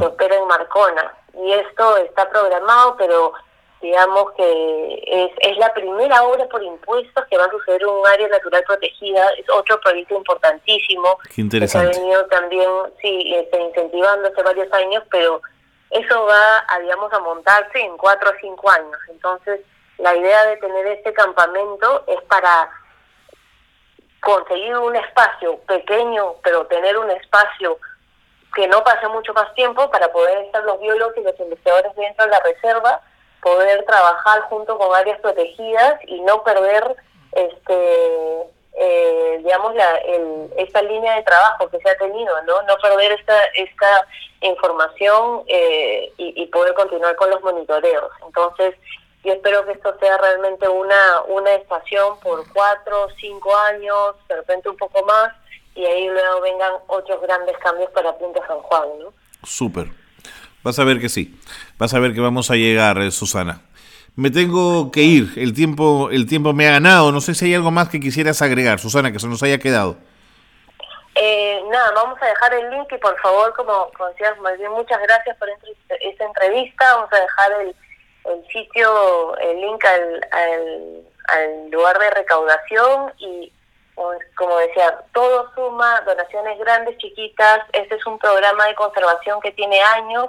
que 0.00 0.06
opera 0.06 0.36
en 0.36 0.46
Marcona. 0.46 1.14
Y 1.34 1.52
esto 1.52 1.96
está 1.98 2.28
programado, 2.28 2.96
pero 2.96 3.32
digamos 3.82 4.30
que 4.36 5.02
es, 5.06 5.30
es 5.40 5.58
la 5.58 5.74
primera 5.74 6.22
obra 6.22 6.46
por 6.48 6.62
impuestos 6.62 7.24
que 7.28 7.36
va 7.36 7.44
a 7.44 7.50
suceder 7.50 7.82
en 7.82 7.88
un 7.88 8.06
área 8.06 8.28
natural 8.28 8.62
protegida. 8.66 9.28
Es 9.36 9.44
otro 9.50 9.78
proyecto 9.80 10.14
importantísimo. 10.14 11.18
Qué 11.34 11.40
interesante. 11.40 11.90
Que 11.90 11.96
ha 11.96 12.00
venido 12.00 12.26
también, 12.26 12.70
sí, 13.00 13.34
este, 13.34 13.60
incentivando 13.60 14.28
hace 14.28 14.42
varios 14.42 14.72
años, 14.72 15.02
pero 15.10 15.42
eso 15.90 16.24
va 16.24 16.64
a, 16.68 16.78
digamos, 16.78 17.12
a 17.12 17.18
montarse 17.18 17.80
en 17.80 17.96
cuatro 17.98 18.30
o 18.30 18.34
cinco 18.40 18.70
años. 18.70 18.96
Entonces, 19.08 19.60
la 19.98 20.14
idea 20.16 20.46
de 20.46 20.56
tener 20.58 20.86
este 20.86 21.12
campamento 21.12 22.04
es 22.06 22.22
para 22.22 22.70
conseguir 24.20 24.76
un 24.76 24.94
espacio 24.94 25.58
pequeño, 25.66 26.36
pero 26.44 26.66
tener 26.66 26.96
un 26.96 27.10
espacio 27.10 27.76
que 28.54 28.68
no 28.68 28.84
pase 28.84 29.08
mucho 29.08 29.32
más 29.34 29.52
tiempo 29.54 29.90
para 29.90 30.12
poder 30.12 30.38
estar 30.44 30.62
los 30.64 30.80
biólogos 30.80 31.16
y 31.16 31.22
los 31.22 31.38
investigadores 31.40 31.94
dentro 31.96 32.24
de 32.24 32.30
la 32.30 32.40
reserva, 32.40 33.00
poder 33.42 33.84
trabajar 33.84 34.42
junto 34.42 34.78
con 34.78 34.94
áreas 34.94 35.20
protegidas 35.20 36.00
y 36.06 36.20
no 36.20 36.42
perder 36.44 36.96
este 37.32 38.52
eh, 38.74 39.40
digamos, 39.42 39.74
la, 39.74 39.96
el, 39.98 40.50
esta 40.56 40.82
línea 40.82 41.16
de 41.16 41.22
trabajo 41.24 41.68
que 41.68 41.78
se 41.78 41.90
ha 41.90 41.96
tenido, 41.98 42.42
¿no? 42.42 42.62
No 42.62 42.76
perder 42.78 43.12
esta, 43.12 43.38
esta 43.54 44.06
información 44.40 45.42
eh, 45.46 46.10
y, 46.16 46.46
poder 46.46 46.74
continuar 46.74 47.14
con 47.16 47.30
los 47.30 47.42
monitoreos. 47.42 48.10
Entonces, 48.26 48.74
yo 49.24 49.34
espero 49.34 49.64
que 49.66 49.72
esto 49.72 49.94
sea 50.00 50.16
realmente 50.18 50.68
una, 50.68 51.22
una 51.28 51.52
estación 51.54 52.18
por 52.20 52.50
cuatro, 52.52 53.08
cinco 53.20 53.54
años, 53.56 54.16
de 54.28 54.36
repente 54.36 54.68
un 54.68 54.76
poco 54.76 55.04
más, 55.04 55.32
y 55.74 55.84
ahí 55.84 56.08
luego 56.08 56.40
vengan 56.40 56.72
otros 56.86 57.20
grandes 57.22 57.56
cambios 57.58 57.90
para 57.90 58.16
Punta 58.16 58.44
San 58.46 58.60
Juan, 58.62 58.88
¿no? 59.00 59.12
Súper. 59.44 59.86
Vas 60.62 60.78
a 60.78 60.84
ver 60.84 61.00
que 61.00 61.08
sí. 61.08 61.38
Vas 61.78 61.94
a 61.94 61.98
ver 61.98 62.14
que 62.14 62.20
vamos 62.20 62.50
a 62.50 62.54
llegar, 62.54 62.98
eh, 62.98 63.10
Susana. 63.10 63.62
Me 64.14 64.30
tengo 64.30 64.90
que 64.92 65.02
ir. 65.02 65.32
El 65.36 65.54
tiempo, 65.54 66.10
el 66.10 66.26
tiempo 66.26 66.52
me 66.52 66.68
ha 66.68 66.72
ganado. 66.72 67.12
No 67.12 67.20
sé 67.20 67.34
si 67.34 67.46
hay 67.46 67.54
algo 67.54 67.70
más 67.70 67.88
que 67.88 68.00
quisieras 68.00 68.42
agregar, 68.42 68.78
Susana, 68.78 69.10
que 69.10 69.18
se 69.18 69.26
nos 69.26 69.42
haya 69.42 69.58
quedado. 69.58 69.96
Eh, 71.14 71.62
nada, 71.70 71.92
vamos 71.94 72.20
a 72.22 72.26
dejar 72.26 72.54
el 72.54 72.70
link 72.70 72.90
y 72.90 72.98
por 72.98 73.18
favor, 73.20 73.52
como, 73.54 73.90
decías, 74.10 74.38
más 74.40 74.56
bien 74.58 74.70
muchas 74.72 75.00
gracias 75.02 75.36
por 75.36 75.48
esta 75.48 76.24
entrevista. 76.24 76.94
Vamos 76.94 77.12
a 77.12 77.20
dejar 77.20 77.52
el, 77.60 77.76
el 78.24 78.46
sitio, 78.48 79.36
el 79.38 79.60
link 79.60 79.84
al, 79.84 80.26
al, 81.28 81.70
lugar 81.70 81.98
de 81.98 82.10
recaudación 82.10 83.12
y 83.18 83.52
como 83.94 84.56
decía, 84.58 85.04
todo 85.12 85.50
suma, 85.54 86.00
donaciones 86.02 86.58
grandes, 86.58 86.96
chiquitas. 86.98 87.60
Este 87.72 87.96
es 87.96 88.06
un 88.06 88.18
programa 88.18 88.66
de 88.66 88.74
conservación 88.74 89.40
que 89.40 89.52
tiene 89.52 89.80
años 89.82 90.26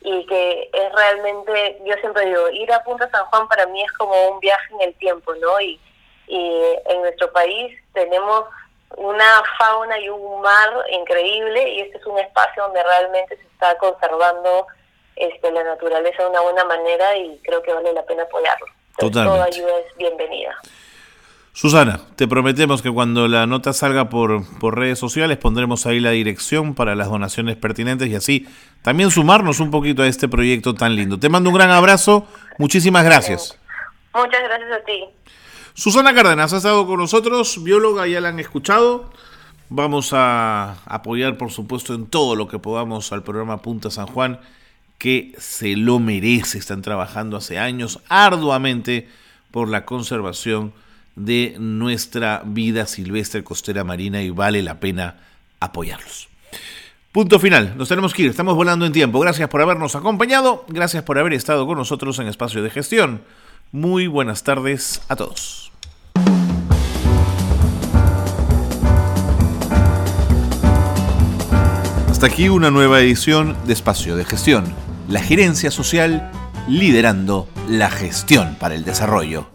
y 0.00 0.26
que 0.26 0.70
es 0.72 0.92
realmente, 0.92 1.80
yo 1.84 1.94
siempre 1.96 2.26
digo, 2.26 2.48
ir 2.50 2.70
a 2.72 2.82
Punta 2.82 3.08
San 3.10 3.24
Juan 3.26 3.48
para 3.48 3.66
mí 3.66 3.82
es 3.82 3.92
como 3.92 4.14
un 4.28 4.40
viaje 4.40 4.74
en 4.74 4.88
el 4.88 4.94
tiempo, 4.96 5.34
¿no? 5.36 5.60
Y, 5.60 5.80
y 6.26 6.62
en 6.86 7.02
nuestro 7.02 7.32
país 7.32 7.78
tenemos 7.92 8.44
una 8.96 9.42
fauna 9.58 9.98
y 9.98 10.08
un 10.08 10.40
mar 10.40 10.70
increíble 10.90 11.68
y 11.70 11.80
este 11.80 11.98
es 11.98 12.06
un 12.06 12.18
espacio 12.18 12.64
donde 12.64 12.82
realmente 12.82 13.36
se 13.36 13.42
está 13.42 13.76
conservando 13.78 14.66
este, 15.16 15.50
la 15.50 15.64
naturaleza 15.64 16.22
de 16.22 16.28
una 16.28 16.40
buena 16.40 16.64
manera 16.64 17.16
y 17.16 17.38
creo 17.44 17.62
que 17.62 17.72
vale 17.72 17.92
la 17.92 18.04
pena 18.04 18.24
apoyarlo. 18.24 18.66
toda 18.98 19.44
ayuda 19.44 19.78
es 19.80 19.96
bienvenida. 19.96 20.56
Susana, 21.56 22.00
te 22.16 22.26
prometemos 22.26 22.82
que 22.82 22.90
cuando 22.90 23.28
la 23.28 23.46
nota 23.46 23.72
salga 23.72 24.08
por, 24.08 24.44
por 24.58 24.76
redes 24.76 24.98
sociales 24.98 25.38
pondremos 25.38 25.86
ahí 25.86 26.00
la 26.00 26.10
dirección 26.10 26.74
para 26.74 26.96
las 26.96 27.08
donaciones 27.08 27.56
pertinentes 27.56 28.08
y 28.08 28.16
así 28.16 28.48
también 28.82 29.12
sumarnos 29.12 29.60
un 29.60 29.70
poquito 29.70 30.02
a 30.02 30.08
este 30.08 30.26
proyecto 30.26 30.74
tan 30.74 30.96
lindo. 30.96 31.20
Te 31.20 31.28
mando 31.28 31.50
un 31.50 31.54
gran 31.54 31.70
abrazo, 31.70 32.26
muchísimas 32.58 33.04
gracias. 33.04 33.56
Muchas 34.12 34.42
gracias 34.42 34.72
a 34.72 34.84
ti. 34.84 35.04
Susana 35.74 36.12
Cárdenas 36.12 36.52
ha 36.52 36.56
estado 36.56 36.88
con 36.88 36.98
nosotros, 36.98 37.62
bióloga, 37.62 38.08
ya 38.08 38.20
la 38.20 38.30
han 38.30 38.40
escuchado. 38.40 39.12
Vamos 39.68 40.10
a 40.12 40.78
apoyar, 40.86 41.38
por 41.38 41.52
supuesto, 41.52 41.94
en 41.94 42.06
todo 42.06 42.34
lo 42.34 42.48
que 42.48 42.58
podamos 42.58 43.12
al 43.12 43.22
programa 43.22 43.62
Punta 43.62 43.92
San 43.92 44.08
Juan 44.08 44.40
que 44.98 45.32
se 45.38 45.76
lo 45.76 46.00
merece. 46.00 46.58
Están 46.58 46.82
trabajando 46.82 47.36
hace 47.36 47.60
años 47.60 48.00
arduamente 48.08 49.08
por 49.52 49.68
la 49.68 49.84
conservación 49.84 50.72
de 51.16 51.56
nuestra 51.58 52.42
vida 52.44 52.86
silvestre 52.86 53.44
costera 53.44 53.84
marina 53.84 54.22
y 54.22 54.30
vale 54.30 54.62
la 54.62 54.80
pena 54.80 55.16
apoyarlos. 55.60 56.28
Punto 57.12 57.38
final, 57.38 57.74
nos 57.76 57.88
tenemos 57.88 58.12
que 58.12 58.22
ir, 58.22 58.30
estamos 58.30 58.56
volando 58.56 58.86
en 58.86 58.92
tiempo. 58.92 59.20
Gracias 59.20 59.48
por 59.48 59.62
habernos 59.62 59.94
acompañado, 59.94 60.64
gracias 60.68 61.04
por 61.04 61.18
haber 61.18 61.32
estado 61.32 61.66
con 61.66 61.78
nosotros 61.78 62.18
en 62.18 62.26
Espacio 62.26 62.62
de 62.62 62.70
Gestión. 62.70 63.22
Muy 63.70 64.06
buenas 64.06 64.42
tardes 64.42 65.02
a 65.08 65.16
todos. 65.16 65.72
Hasta 72.08 72.26
aquí 72.26 72.48
una 72.48 72.70
nueva 72.70 73.00
edición 73.00 73.56
de 73.66 73.72
Espacio 73.72 74.16
de 74.16 74.24
Gestión 74.24 74.64
la 75.08 75.20
gerencia 75.20 75.70
social 75.70 76.30
liderando 76.68 77.48
la 77.68 77.90
gestión 77.90 78.56
para 78.58 78.74
el 78.74 78.84
desarrollo. 78.84 79.53